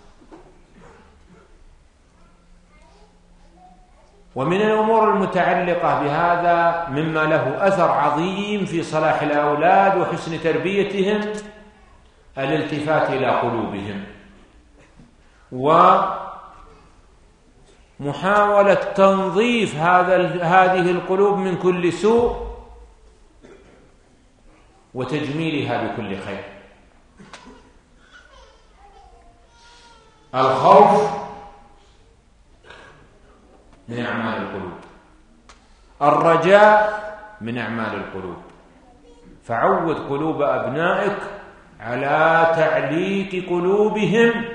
[4.37, 11.21] ومن الأمور المتعلقة بهذا مما له أثر عظيم في صلاح الأولاد وحسن تربيتهم
[12.37, 14.03] الالتفات إلى قلوبهم
[17.99, 22.47] ومحاولة تنظيف هذا هذه القلوب من كل سوء
[24.93, 26.43] وتجميلها بكل خير.
[30.35, 31.26] الخوف
[33.87, 34.77] من أعمال القلوب.
[36.01, 37.07] الرجاء
[37.41, 38.37] من أعمال القلوب.
[39.43, 41.17] فعود قلوب أبنائك
[41.79, 44.45] على تعليق قلوبهم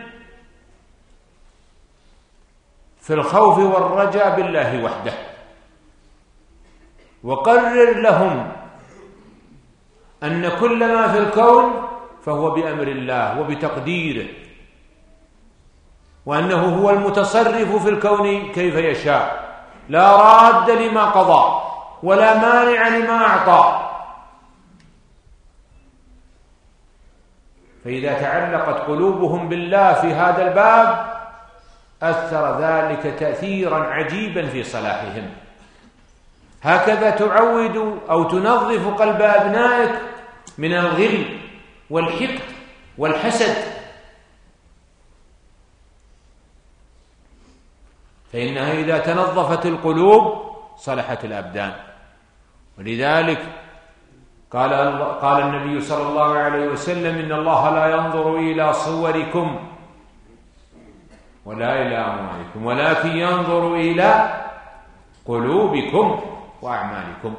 [3.01, 5.13] في الخوف والرجاء بالله وحده.
[7.25, 8.53] وقرر لهم
[10.23, 11.89] أن كل ما في الكون
[12.25, 14.42] فهو بأمر الله وبتقديره.
[16.27, 19.53] وأنه هو المتصرف في الكون كيف يشاء.
[19.89, 21.63] لا راد لما قضى
[22.03, 23.89] ولا مانع لما أعطى.
[27.85, 31.13] فإذا تعلقت قلوبهم بالله في هذا الباب
[32.03, 35.31] أثر ذلك تأثيرا عجيبا في صلاحهم.
[36.63, 39.93] هكذا تعود أو تنظف قلب أبنائك
[40.59, 41.39] من الغل
[41.91, 42.41] والحقد
[42.99, 43.72] والحسد
[48.33, 50.43] فإنها إذا تنظفت القلوب
[50.77, 51.73] صلحت الأبدان.
[52.79, 53.39] ولذلك
[54.53, 54.73] قال
[55.21, 59.69] قال النبي صلى الله عليه وسلم إن الله لا ينظر إلى صوركم
[61.45, 64.41] ولا إلى أموالكم ولكن ينظر إلى
[65.27, 66.21] قلوبكم
[66.63, 67.35] وأعمالكم.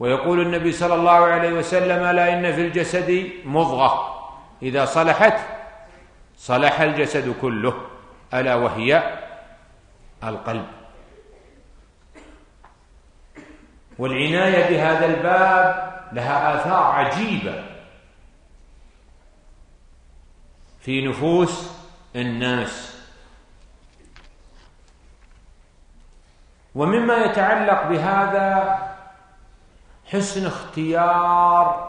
[0.00, 4.14] ويقول النبي صلى الله عليه وسلم ألا إن في الجسد مضغة
[4.62, 5.38] إذا صلحت
[6.36, 7.74] صلح الجسد كله
[8.34, 9.02] ألا وهي
[10.24, 10.66] القلب.
[13.98, 17.64] والعناية بهذا الباب لها آثار عجيبة
[20.80, 21.70] في نفوس
[22.16, 22.98] الناس.
[26.74, 28.78] ومما يتعلق بهذا
[30.06, 31.88] حسن اختيار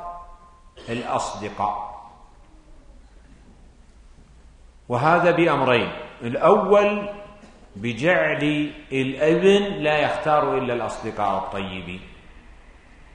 [0.90, 1.90] الأصدقاء.
[4.90, 5.92] وهذا بأمرين.
[6.22, 7.19] الأول
[7.76, 12.02] بجعل الابن لا يختار إلا الأصدقاء الطيبين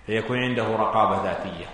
[0.07, 1.67] فيكون عنده رقابة ذاتية.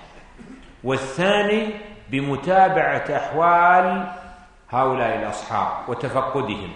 [0.85, 1.71] والثاني
[2.11, 4.13] بمتابعة أحوال
[4.71, 6.73] هؤلاء الأصحاب وتفقدهم.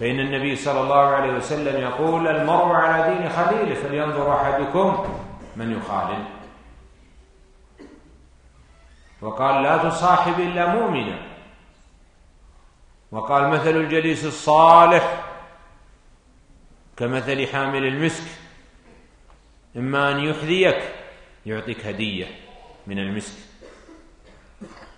[0.00, 5.06] فإن النبي صلى الله عليه وسلم يقول المرء على دين خليله فلينظر أحدكم
[5.56, 6.24] من يخالل.
[9.22, 11.29] وقال لا تصاحب إلا مؤمنا.
[13.12, 15.24] وقال مثل الجليس الصالح
[16.96, 18.24] كمثل حامل المسك.
[19.76, 20.82] إما أن يحذيك
[21.46, 22.26] يعطيك هدية
[22.86, 23.38] من المسك.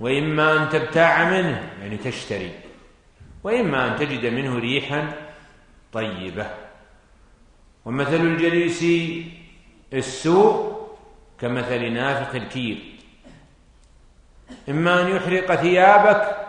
[0.00, 2.52] وإما أن تبتاع منه يعني تشتري.
[3.44, 5.12] وإما أن تجد منه ريحا
[5.92, 6.50] طيبة.
[7.84, 8.84] ومثل الجليس
[9.92, 10.82] السوء
[11.40, 12.78] كمثل نافخ الكير.
[14.68, 16.41] إما أن يحرق ثيابك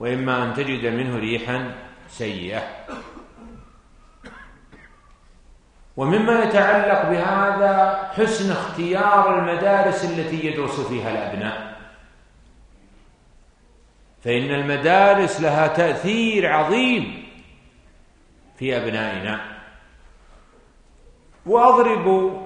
[0.00, 1.74] وإما أن تجد منه ريحا
[2.08, 2.62] سيئة.
[5.96, 11.74] ومما يتعلق بهذا حسن اختيار المدارس التي يدرس فيها الأبناء.
[14.24, 17.26] فإن المدارس لها تأثير عظيم
[18.58, 19.40] في أبنائنا.
[21.46, 22.40] وأضرب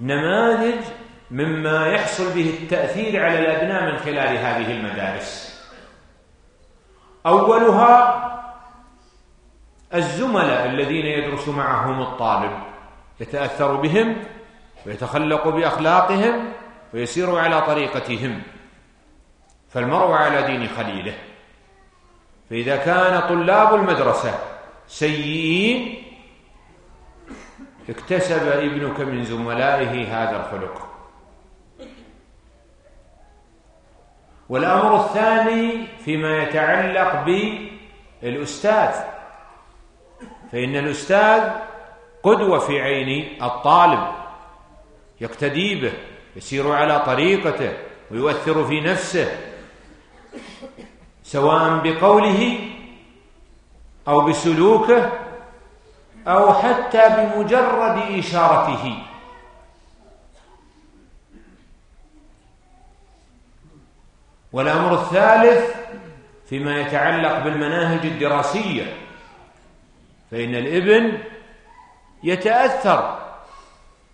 [0.00, 0.84] نماذج
[1.30, 5.47] مما يحصل به التأثير على الأبناء من خلال هذه المدارس.
[7.28, 8.24] أولها
[9.94, 12.52] الزملاء الذين يدرس معهم الطالب
[13.20, 14.16] يتأثر بهم
[14.86, 16.52] ويتخلق بأخلاقهم
[16.94, 18.42] ويسير على طريقتهم.
[19.68, 21.14] فالمرء على دين خليله.
[22.50, 24.38] فإذا كان طلاب المدرسة
[24.86, 26.04] سيئين
[27.88, 30.87] اكتسب ابنك من زملائه هذا الخلق.
[34.48, 37.24] والأمر الثاني فيما يتعلق
[38.22, 38.94] بالأستاذ.
[40.52, 41.50] فإن الأستاذ
[42.22, 44.08] قدوة في عين الطالب
[45.20, 45.92] يقتدي به
[46.36, 47.72] يسير على طريقته
[48.10, 49.38] ويؤثر في نفسه
[51.22, 52.58] سواء بقوله
[54.08, 55.12] أو بسلوكه
[56.26, 59.07] أو حتى بمجرد إشارته.
[64.52, 65.74] والأمر الثالث
[66.48, 68.96] فيما يتعلق بالمناهج الدراسية
[70.30, 71.18] فإن الإبن
[72.22, 73.18] يتأثر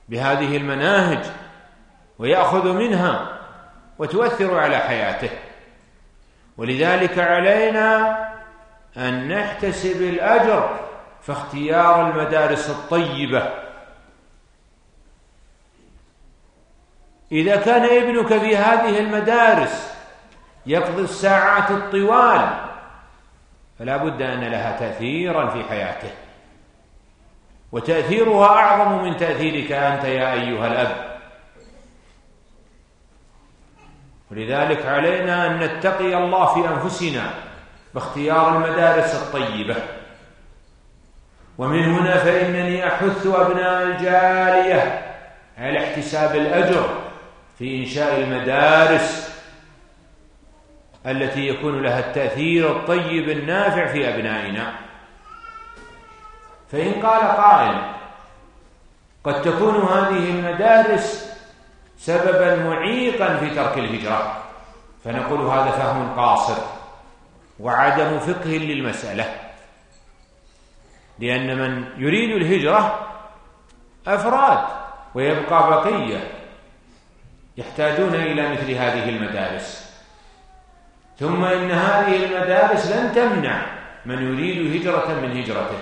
[0.09, 1.25] بهذه المناهج
[2.19, 3.41] ويأخذ منها
[3.99, 5.31] وتؤثر على حياته.
[6.57, 8.19] ولذلك علينا
[8.97, 10.81] أن نحتسب الأجر
[11.23, 13.51] فاختيار المدارس الطيبة.
[17.33, 19.94] إذا كان ابنك في هذه المدارس
[20.67, 22.65] يقضي الساعات الطوال
[23.79, 26.11] فلا بد أن لها تأثيرا في حياته.
[27.73, 31.19] وتأثيرها أعظم من تأثيرك أنت يا أيها الأب.
[34.31, 37.31] ولذلك علينا أن نتقي الله في أنفسنا
[37.95, 39.77] باختيار المدارس الطيبة.
[41.59, 45.05] ومن هنا فإنني أحث أبناء الجالية
[45.59, 46.89] على احتساب الأجر
[47.59, 49.34] في إنشاء المدارس
[51.07, 54.73] التي يكون لها التأثير الطيب النافع في أبنائنا.
[56.73, 57.95] فإن قال قائل
[59.25, 61.35] قد تكون هذه المدارس
[61.99, 64.43] سببا معيقا في ترك الهجرة.
[65.05, 66.63] فنقول هذا فهم قاصر
[67.61, 69.35] وعدم فقه للمسألة.
[71.19, 73.09] لأن من يريد الهجرة
[74.07, 74.59] أفراد
[75.15, 76.31] ويبقى بقية
[77.57, 79.84] يحتاجون إلى مثل هذه المدارس.
[81.19, 83.67] ثم إن هذه المدارس لن تمنع
[84.07, 85.79] من يريد هجرة من هجرته.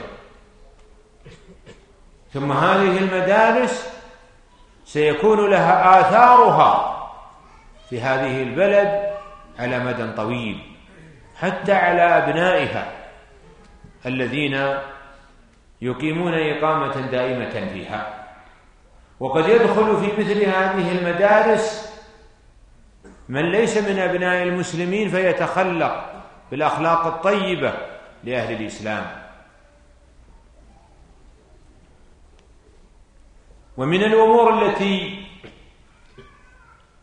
[2.35, 3.93] ثم هذه المدارس
[4.85, 6.99] سيكون لها آثارها
[7.91, 9.13] في هذه البلد
[9.59, 10.61] على مدى طويل
[11.37, 12.93] حتى على أبنائها
[14.07, 14.79] الذين
[15.83, 18.25] يقيمون إقامة دائمة فيها.
[19.21, 21.82] وقد يدخل في مثل هذه المدارس
[23.33, 26.13] من ليس من أبناء المسلمين فيتخلق
[26.51, 27.73] بالأخلاق الطيبة
[28.25, 29.07] لأهل الإسلام.
[33.77, 35.25] ومن الأمور التي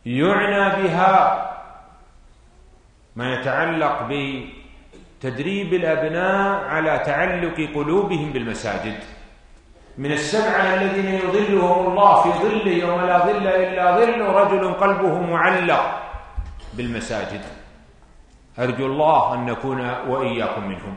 [0.06, 1.16] يعنى بها
[3.16, 9.00] ما يتعلق بتدريب الأبناء على تعلق قلوبهم بالمساجد.
[9.98, 16.09] من السبعة الذين يظلهم الله في ظله يوم لا ظل إلا ظل رجل قلبه معلق.
[16.80, 17.44] بالمساجد.
[18.60, 20.96] أرجو الله أن نكون وإياكم منهم.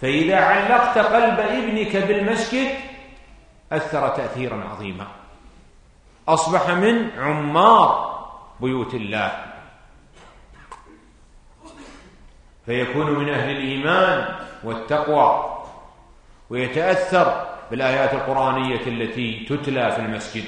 [0.00, 2.68] فإذا علقت قلب ابنك بالمسجد
[3.72, 5.06] أثر تأثيرا عظيما.
[6.28, 7.88] أصبح من عمار
[8.60, 9.32] بيوت الله.
[12.66, 14.34] فيكون من أهل الإيمان
[14.64, 15.58] والتقوى.
[16.50, 20.44] ويتأثر بالآيات القرآنية التي تتلى في المسجد.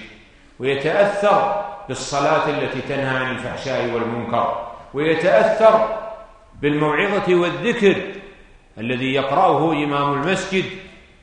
[0.59, 5.99] ويتأثر بالصلاة التي تنهى عن الفحشاء والمنكر ويتأثر
[6.61, 8.03] بالموعظة والذكر
[8.79, 10.65] الذي يقرأه إمام المسجد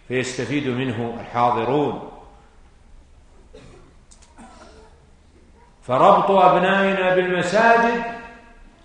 [0.08, 2.12] فيستفيد منه الحاضرون.
[5.84, 8.04] فربط أبنائنا بالمساجد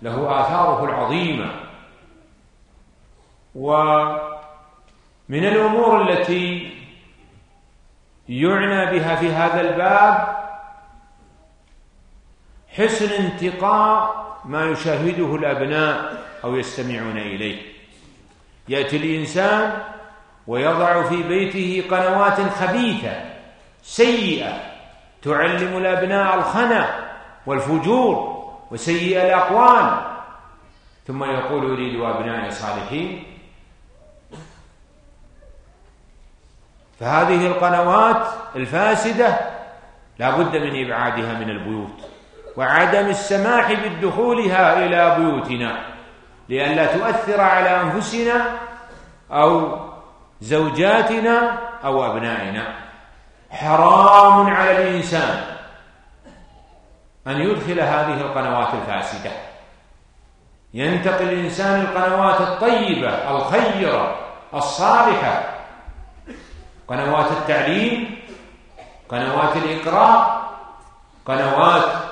[0.01, 1.51] له آثاره العظيمة.
[3.55, 4.19] ومن
[5.29, 6.71] الأمور التي
[8.29, 10.36] يعنى بها في هذا الباب
[12.77, 17.61] حسن انتقاء ما يشاهده الأبناء أو يستمعون إليه.
[18.67, 19.83] يأتي الإنسان
[20.47, 23.11] ويضع في بيته قنوات خبيثة
[23.83, 24.53] سيئة
[25.21, 27.09] تعلم الأبناء الخنا
[27.45, 28.37] والفجور
[28.71, 30.01] وسيء الأقوال.
[31.07, 33.23] ثم يقول أريد أبناء صالحين.
[36.99, 39.39] فهذه القنوات الفاسدة
[40.19, 42.16] لا بد من إبعادها من البيوت.
[42.57, 45.79] وعدم السماح بالدخولها إلى بيوتنا
[46.49, 48.45] لئلا تؤثر على أنفسنا
[49.31, 49.79] أو
[50.41, 52.75] زوجاتنا أو أبنائنا.
[53.51, 55.41] حرام على الإنسان
[57.27, 59.31] أن يدخل هذه القنوات الفاسدة.
[60.73, 64.15] ينتقل الإنسان القنوات الطيبة الخيرة
[64.53, 65.43] الصالحة.
[66.87, 68.21] قنوات التعليم
[69.09, 70.47] قنوات الإقراء
[71.25, 72.06] قنوات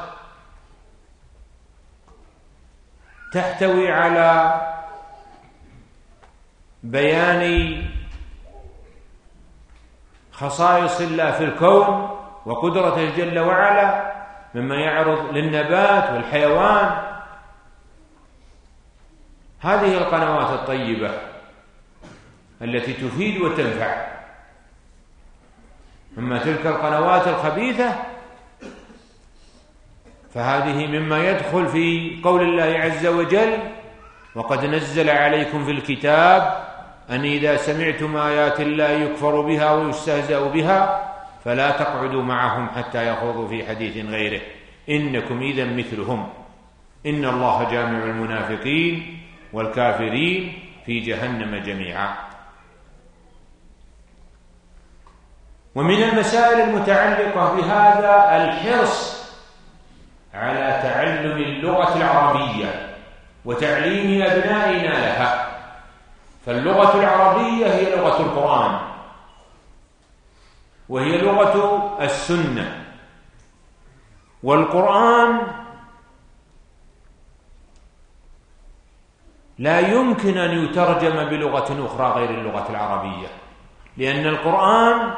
[3.36, 4.62] تحتوي على
[6.84, 7.84] بيان
[10.32, 14.12] خصائص الله في الكون وقدرته جل وعلا
[14.56, 17.04] مما يعرض للنبات والحيوان.
[19.60, 21.12] هذه القنوات الطيبة
[22.62, 24.08] التي تفيد وتنفع.
[26.18, 28.15] أما تلك القنوات الخبيثة
[30.36, 33.58] فهذه مما يدخل في قول الله عز وجل
[34.36, 36.66] وقد نزل عليكم في الكتاب
[37.10, 41.12] أن إذا سمعتم آيات الله يكفر بها ويستهزأ بها
[41.46, 44.42] فلا تقعدوا معهم حتى يخوضوا في حديث غيره.
[44.90, 46.30] إنكم إذا مثلهم.
[47.06, 49.20] إن الله جامع المنافقين
[49.54, 50.54] والكافرين
[50.86, 52.14] في جهنم جميعا.
[55.76, 59.15] ومن المسائل المتعلقة بهذا الحرص
[60.36, 62.96] على تعلم اللغة العربية
[63.46, 65.52] وتعليم أبنائنا لها.
[66.46, 68.80] فاللغة العربية هي لغة القرآن
[70.90, 72.86] وهي لغة السنة.
[74.44, 75.42] والقرآن
[79.60, 83.28] لا يمكن أن يترجم بلغة أخرى غير اللغة العربية
[83.98, 85.14] لأن القرآن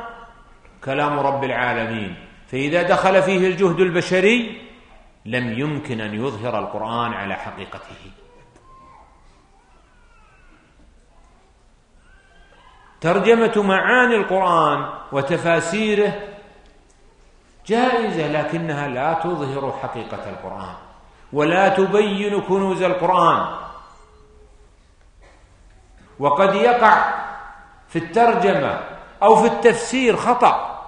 [0.83, 2.15] كلام رب العالمين.
[2.47, 4.66] فإذا دخل فيه الجهد البشري
[5.27, 8.11] لم يمكن أن يظهر القرآن على حقيقته.
[13.01, 16.13] ترجمة معاني القرآن وتفاسيره
[17.65, 20.75] جائزة لكنها لا تظهر حقيقة القرآن
[21.33, 23.55] ولا تبين كنوز القرآن.
[26.19, 27.13] وقد يقع
[27.87, 28.79] في الترجمة
[29.23, 30.83] أو في التفسير خطأ.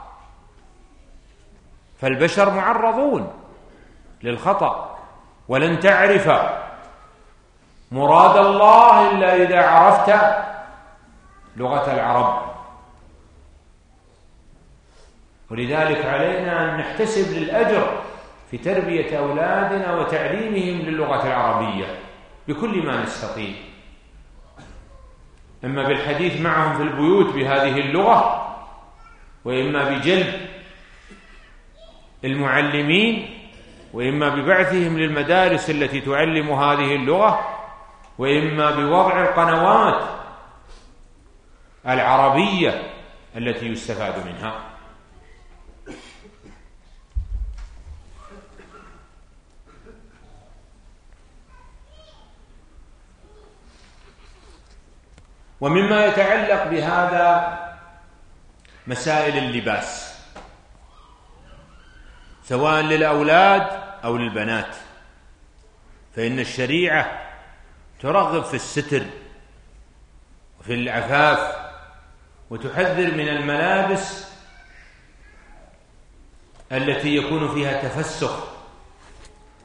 [2.02, 3.39] فالبشر معرضون.
[4.24, 5.00] للخطأ.
[5.48, 6.28] ولن تعرف.
[7.92, 10.10] مراد الله إلا إذا عرفت
[11.58, 12.50] لغة العرب.
[15.50, 18.02] ولذلك علينا أن نحتسب للأجر
[18.52, 22.00] في تربية أولادنا وتعليمهم للغة العربية
[22.48, 23.54] بكل ما نستطيع.
[25.64, 28.46] إما بالحديث معهم في البيوت بهذه اللغة
[29.46, 30.34] وإما بجلب
[32.24, 33.39] المعلمين
[33.94, 37.58] وإما ببعثهم للمدارس التي تعلم هذه اللغة
[38.18, 40.04] وإما بوضع القنوات
[41.88, 42.94] العربية
[43.36, 44.62] التي يستفاد منها.
[55.62, 57.60] ومما يتعلق بهذا
[58.88, 60.09] مسائل اللباس.
[62.50, 63.68] سواء للأولاد
[64.04, 64.76] أو للبنات.
[66.16, 67.30] فإن الشريعة
[68.00, 69.06] ترغب في الستر
[70.60, 71.56] وفي العفاف
[72.50, 74.28] وتحذر من الملابس
[76.72, 78.48] التي يكون فيها تفسخ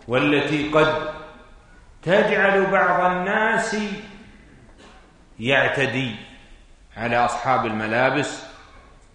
[0.08, 1.10] والتي قد
[2.02, 3.76] تجعل بعض الناس
[5.40, 6.16] يعتدي
[6.96, 8.42] على أصحاب الملابس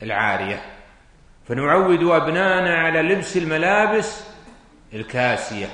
[0.01, 0.78] العارية.
[1.50, 4.24] فنعود أبناءنا على لبس الملابس
[4.93, 5.70] الكاسية.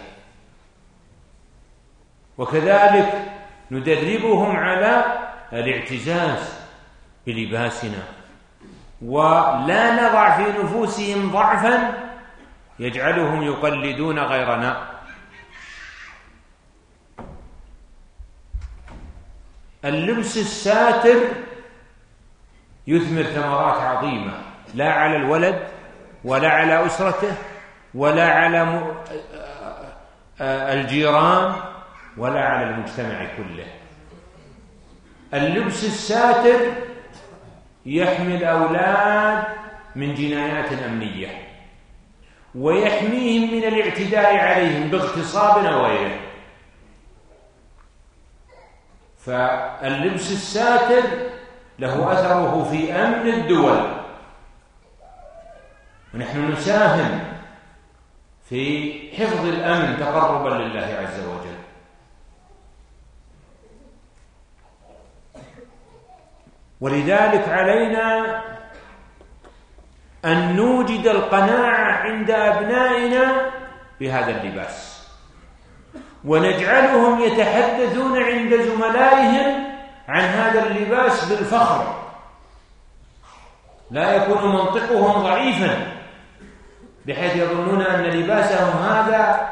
[2.38, 3.32] وكذلك
[3.72, 5.06] ندربهم على
[5.54, 6.54] الاعتزاز
[7.28, 8.04] بلباسنا.
[9.02, 12.04] ولا نضع في نفوسهم ضعفا
[12.80, 14.90] يجعلهم يقلدون غيرنا.
[19.86, 21.20] اللبس الساتر
[22.88, 24.45] يثمر ثمرات عظيمة.
[24.76, 25.60] لا على الولد
[26.24, 27.34] ولا على أسرته
[27.96, 28.82] ولا على
[30.42, 31.56] الجيران
[32.18, 33.66] ولا على المجتمع كله.
[35.34, 36.60] اللبس الساتر
[37.86, 39.44] يحمي الأولاد
[39.96, 41.28] من جنايات أمنية
[42.56, 46.20] ويحميهم من الاعتداء عليهم باغتصاب أو غيره
[49.26, 51.04] فاللبس الساتر
[51.80, 53.95] له أثره في أمن الدول.
[56.16, 57.20] ونحن نساهم
[58.49, 61.55] في حفظ الأمن تقربا لله عز وجل.
[66.82, 68.41] ولذلك علينا
[70.26, 73.51] أن نوجد القناعة عند أبنائنا
[73.99, 75.07] بهذا اللباس.
[76.26, 79.66] ونجعلهم يتحدثون عند زملائهم
[80.07, 82.05] عن هذا اللباس بالفخر.
[83.91, 85.95] لا يكون منطقهم ضعيفا.
[87.06, 89.49] بحيث يظنون أن لباسهم هذا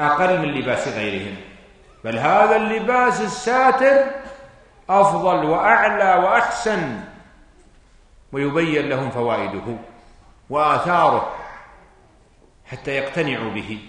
[0.00, 1.36] أقل من لباس غيرهم.
[2.04, 4.04] بل هذا اللباس الساتر
[4.90, 7.00] أفضل وأعلى وأحسن
[8.32, 9.76] ويبين لهم فوائده
[10.50, 11.34] وآثاره
[12.66, 13.80] حتى يقتنعوا به.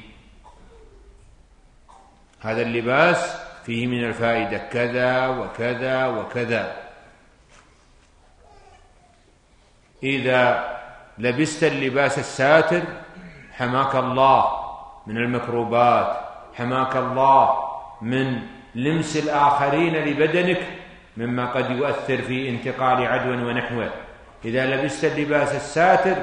[2.41, 6.75] هذا اللباس فيه من الفائدة كذا وكذا وكذا.
[10.03, 10.78] إذا
[11.19, 12.81] لبست اللباس الساتر
[13.51, 14.45] حماك الله
[15.07, 16.17] من المكروبات
[16.57, 17.59] حماك الله
[18.01, 18.39] من
[18.75, 20.61] لمس الآخرين لبدنك
[21.17, 23.89] مما قد يؤثر في انتقال عدو ونحوه.
[24.45, 26.15] إذا لبست اللباس الساتر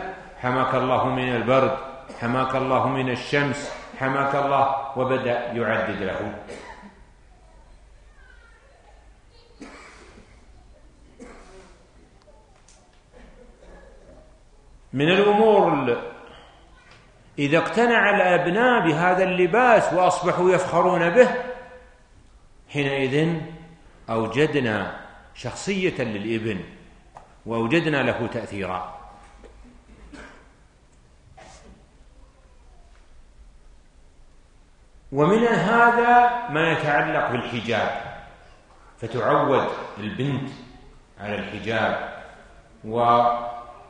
[0.43, 1.77] حماك الله من البرد
[2.21, 6.35] حماك الله من الشمس حماك الله وبدأ يعدد له.
[14.97, 15.97] من الأمور
[17.39, 21.29] إذا اقتنع الأبناء بهذا اللباس وأصبحوا يفخرون به
[22.69, 23.41] حينئذ
[24.11, 25.01] أوجدنا
[25.35, 26.61] شخصية للإبن
[27.47, 28.97] وأوجدنا له تأثيرا.
[35.13, 38.17] ومن هذا ما يتعلق بالحجاب
[38.99, 39.69] فتعود
[39.99, 40.51] البنت
[41.21, 42.23] على الحجاب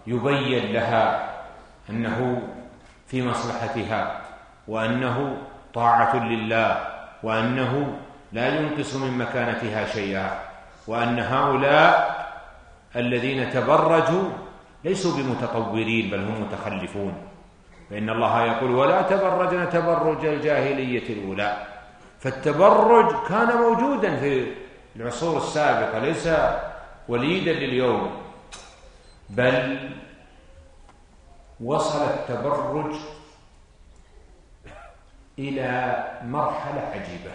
[0.07, 1.31] ويبين لها
[1.91, 2.43] أنه
[3.07, 4.21] في مصلحتها
[4.69, 5.37] وأنه
[5.75, 6.79] طاعة لله
[7.23, 7.99] وأنه
[8.33, 10.31] لا ينقص من مكانتها شيئا
[10.87, 12.17] وأن هؤلاء
[12.97, 14.31] الذين تبرجوا
[14.85, 17.15] ليسوا بمتطورين بل هم متخلفون.
[17.91, 21.57] فإن الله يقول ولا تبرجن تبرج الجاهلية الأولى
[22.19, 24.47] فالتبرج كان موجودا في
[24.97, 26.29] العصور السابقة ليس
[27.09, 28.26] وليدا لليوم.
[29.31, 29.91] بل
[31.61, 32.95] وصل التبرج
[35.39, 37.33] إلى مرحلة عجيبة.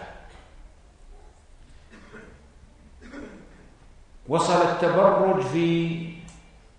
[4.27, 6.07] وصل التبرج في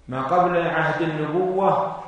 [0.08, 2.02] ما قبل عهد النبوة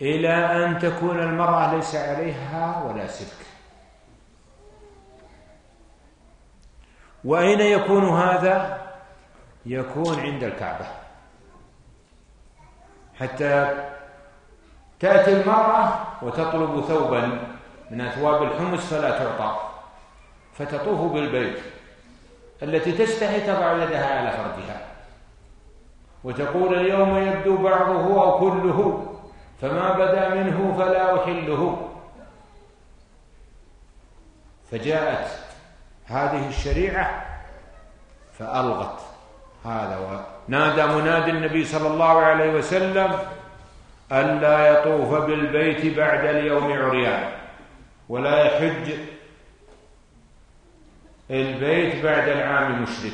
[0.00, 3.46] إلى أن تكون المرأة ليس عليها ولا سلك
[7.24, 8.80] وأين يكون هذا؟
[9.66, 10.86] يكون عند الكعبة.
[13.20, 13.84] حتى
[15.00, 15.92] تأتي المرأة
[16.22, 17.38] وتطلب ثوبا
[17.90, 19.56] من أثواب الحمص فلا تعطى
[20.52, 21.58] فتطوف بالبيت
[22.62, 24.86] التي تستحي تضع يدها على فرجها.
[26.24, 29.06] وتقول اليوم يبدو بعضه أو كله
[29.60, 31.88] فما بدا منه فلا أحله.
[34.70, 35.28] فجاءت
[36.06, 37.26] هذه الشريعة
[38.38, 39.00] فألغت.
[39.64, 43.18] هذا ونادى منادي النبي صلى الله عليه وسلم
[44.12, 47.32] ألا يطوف بالبيت بعد اليوم عريان
[48.08, 48.92] ولا يحج
[51.30, 53.12] البيت بعد العام مشرك.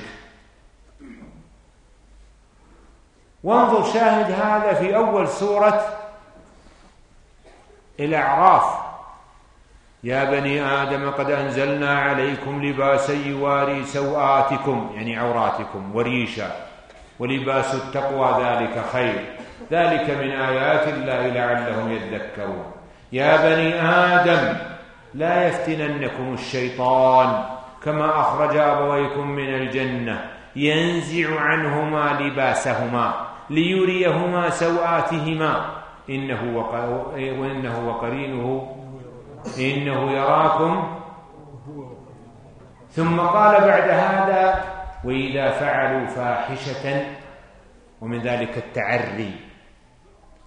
[3.44, 5.98] وانظر شاهد هذا في أول سورة
[8.00, 8.85] الأعراف.
[10.06, 16.50] يا بني آدم قد أنزلنا عليكم لباسا يواري سوآتكم يعني عوراتكم وريشا
[17.18, 19.24] ولباس التقوى ذلك خير.
[19.72, 22.64] ذلك من آيات الله لعلهم يذكرون.
[23.12, 24.56] يا بني آدم
[25.14, 27.44] لا يفتننكم الشيطان
[27.84, 33.14] كما أخرج أبويكم من الجنة ينزع عنهما لباسهما
[33.50, 35.64] ليريهما سوآتهما.
[36.10, 36.66] إنه
[37.86, 38.75] وقرينه
[39.58, 40.98] إنه يراكم.
[42.90, 44.64] ثم قال بعد هذا
[45.04, 47.04] وإذا فعلوا فاحشة
[48.00, 49.40] ومن ذلك التعري.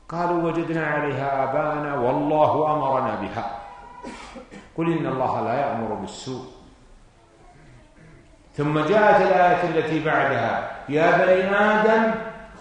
[0.10, 3.60] قالوا وجدنا عليها آباءنا والله أمرنا بها.
[4.78, 6.46] قل إن الله لا يأمر بالسوء.
[8.54, 12.12] ثم جاءت الآية التي بعدها يا بني آدم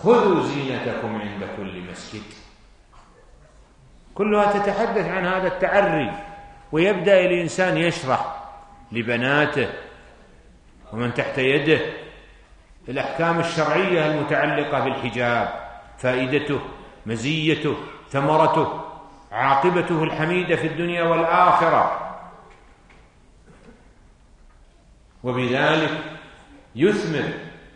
[0.02, 2.22] خذوا زينتكم عند كل مسجد.
[4.14, 6.27] كلها تتحدث عن هذا التعري.
[6.72, 8.34] ويبدأ الإنسان يشرح
[8.92, 9.68] لبناته
[10.92, 11.80] ومن تحت يده
[12.88, 16.60] الأحكام الشرعية المتعلقة بالحجاب فائدته
[17.06, 17.76] مزيته
[18.10, 18.80] ثمرته
[19.32, 22.14] عاقبته الحميدة في الدنيا والآخرة.
[25.24, 25.90] وبذلك
[26.76, 27.32] يثمر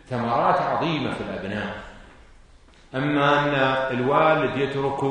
[0.09, 1.75] ثمرات عظيمة في الأبناء.
[2.95, 3.53] أما أن
[3.97, 5.03] الوالد يترك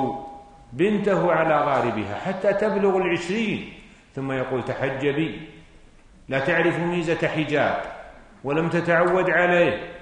[0.72, 3.72] بنته على غاربها حتى تبلغ العشرين.
[4.14, 5.48] ثم يقول تحجبي.
[6.28, 7.82] لا تعرف ميزة حجاب
[8.44, 9.92] ولم تتعود عليه.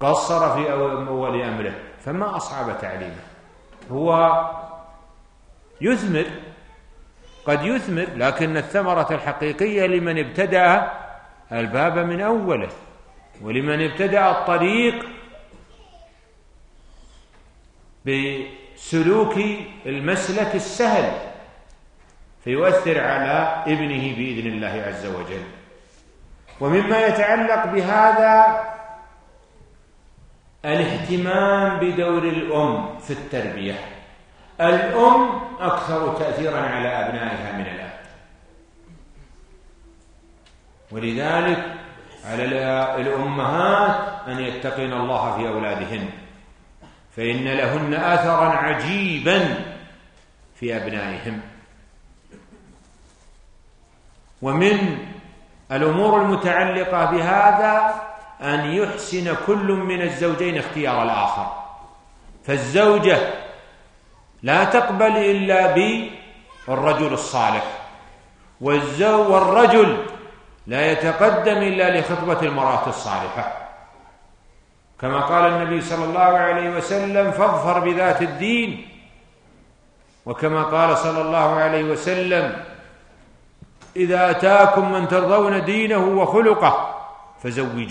[0.00, 1.74] قصر في أول أمره.
[2.04, 3.22] فما اصعب تعليمه؟
[3.90, 4.40] هو
[5.80, 6.26] يثمر
[7.46, 10.92] قد يثمر لكن الثمرة الحقيقية لمن ابتدأ
[11.52, 12.68] الباب من أوله
[13.42, 15.06] ولمن ابتدأ الطريق
[18.80, 19.34] بسلوك
[19.86, 21.12] المسلك السهل
[22.44, 25.44] فيؤثر على ابنه بإذن الله عز وجل.
[26.60, 28.64] ومما يتعلق بهذا
[30.64, 33.78] الاهتمام بدور الأم في التربية.
[34.60, 38.00] الأم أكثر تأثيرا على أبنائها من الأب.
[40.90, 41.74] ولذلك
[42.24, 42.44] على
[43.00, 46.10] الأمهات أن يتقين الله في أولادهن.
[47.16, 49.64] فإن لهن أثرا عجيبا
[50.60, 51.40] في أبنائهم.
[54.42, 54.98] ومن
[55.72, 58.02] الأمور المتعلقة بهذا
[58.42, 61.52] أن يحسن كل من الزوجين اختيار الآخر.
[62.46, 63.18] فالزوجة
[64.42, 67.64] لا تقبل إلا بالرجل الصالح
[68.60, 70.06] والزو والرجل
[70.66, 73.59] لا يتقدم إلا لخطبة المرأة الصالحة.
[75.00, 78.88] كما قال النبي صلى الله عليه وسلم فاظفر بذات الدين.
[80.26, 82.64] وكما قال صلى الله عليه وسلم
[83.96, 86.96] إذا أتاكم من ترضون دينه وخلقه
[87.42, 87.88] فزوجوه.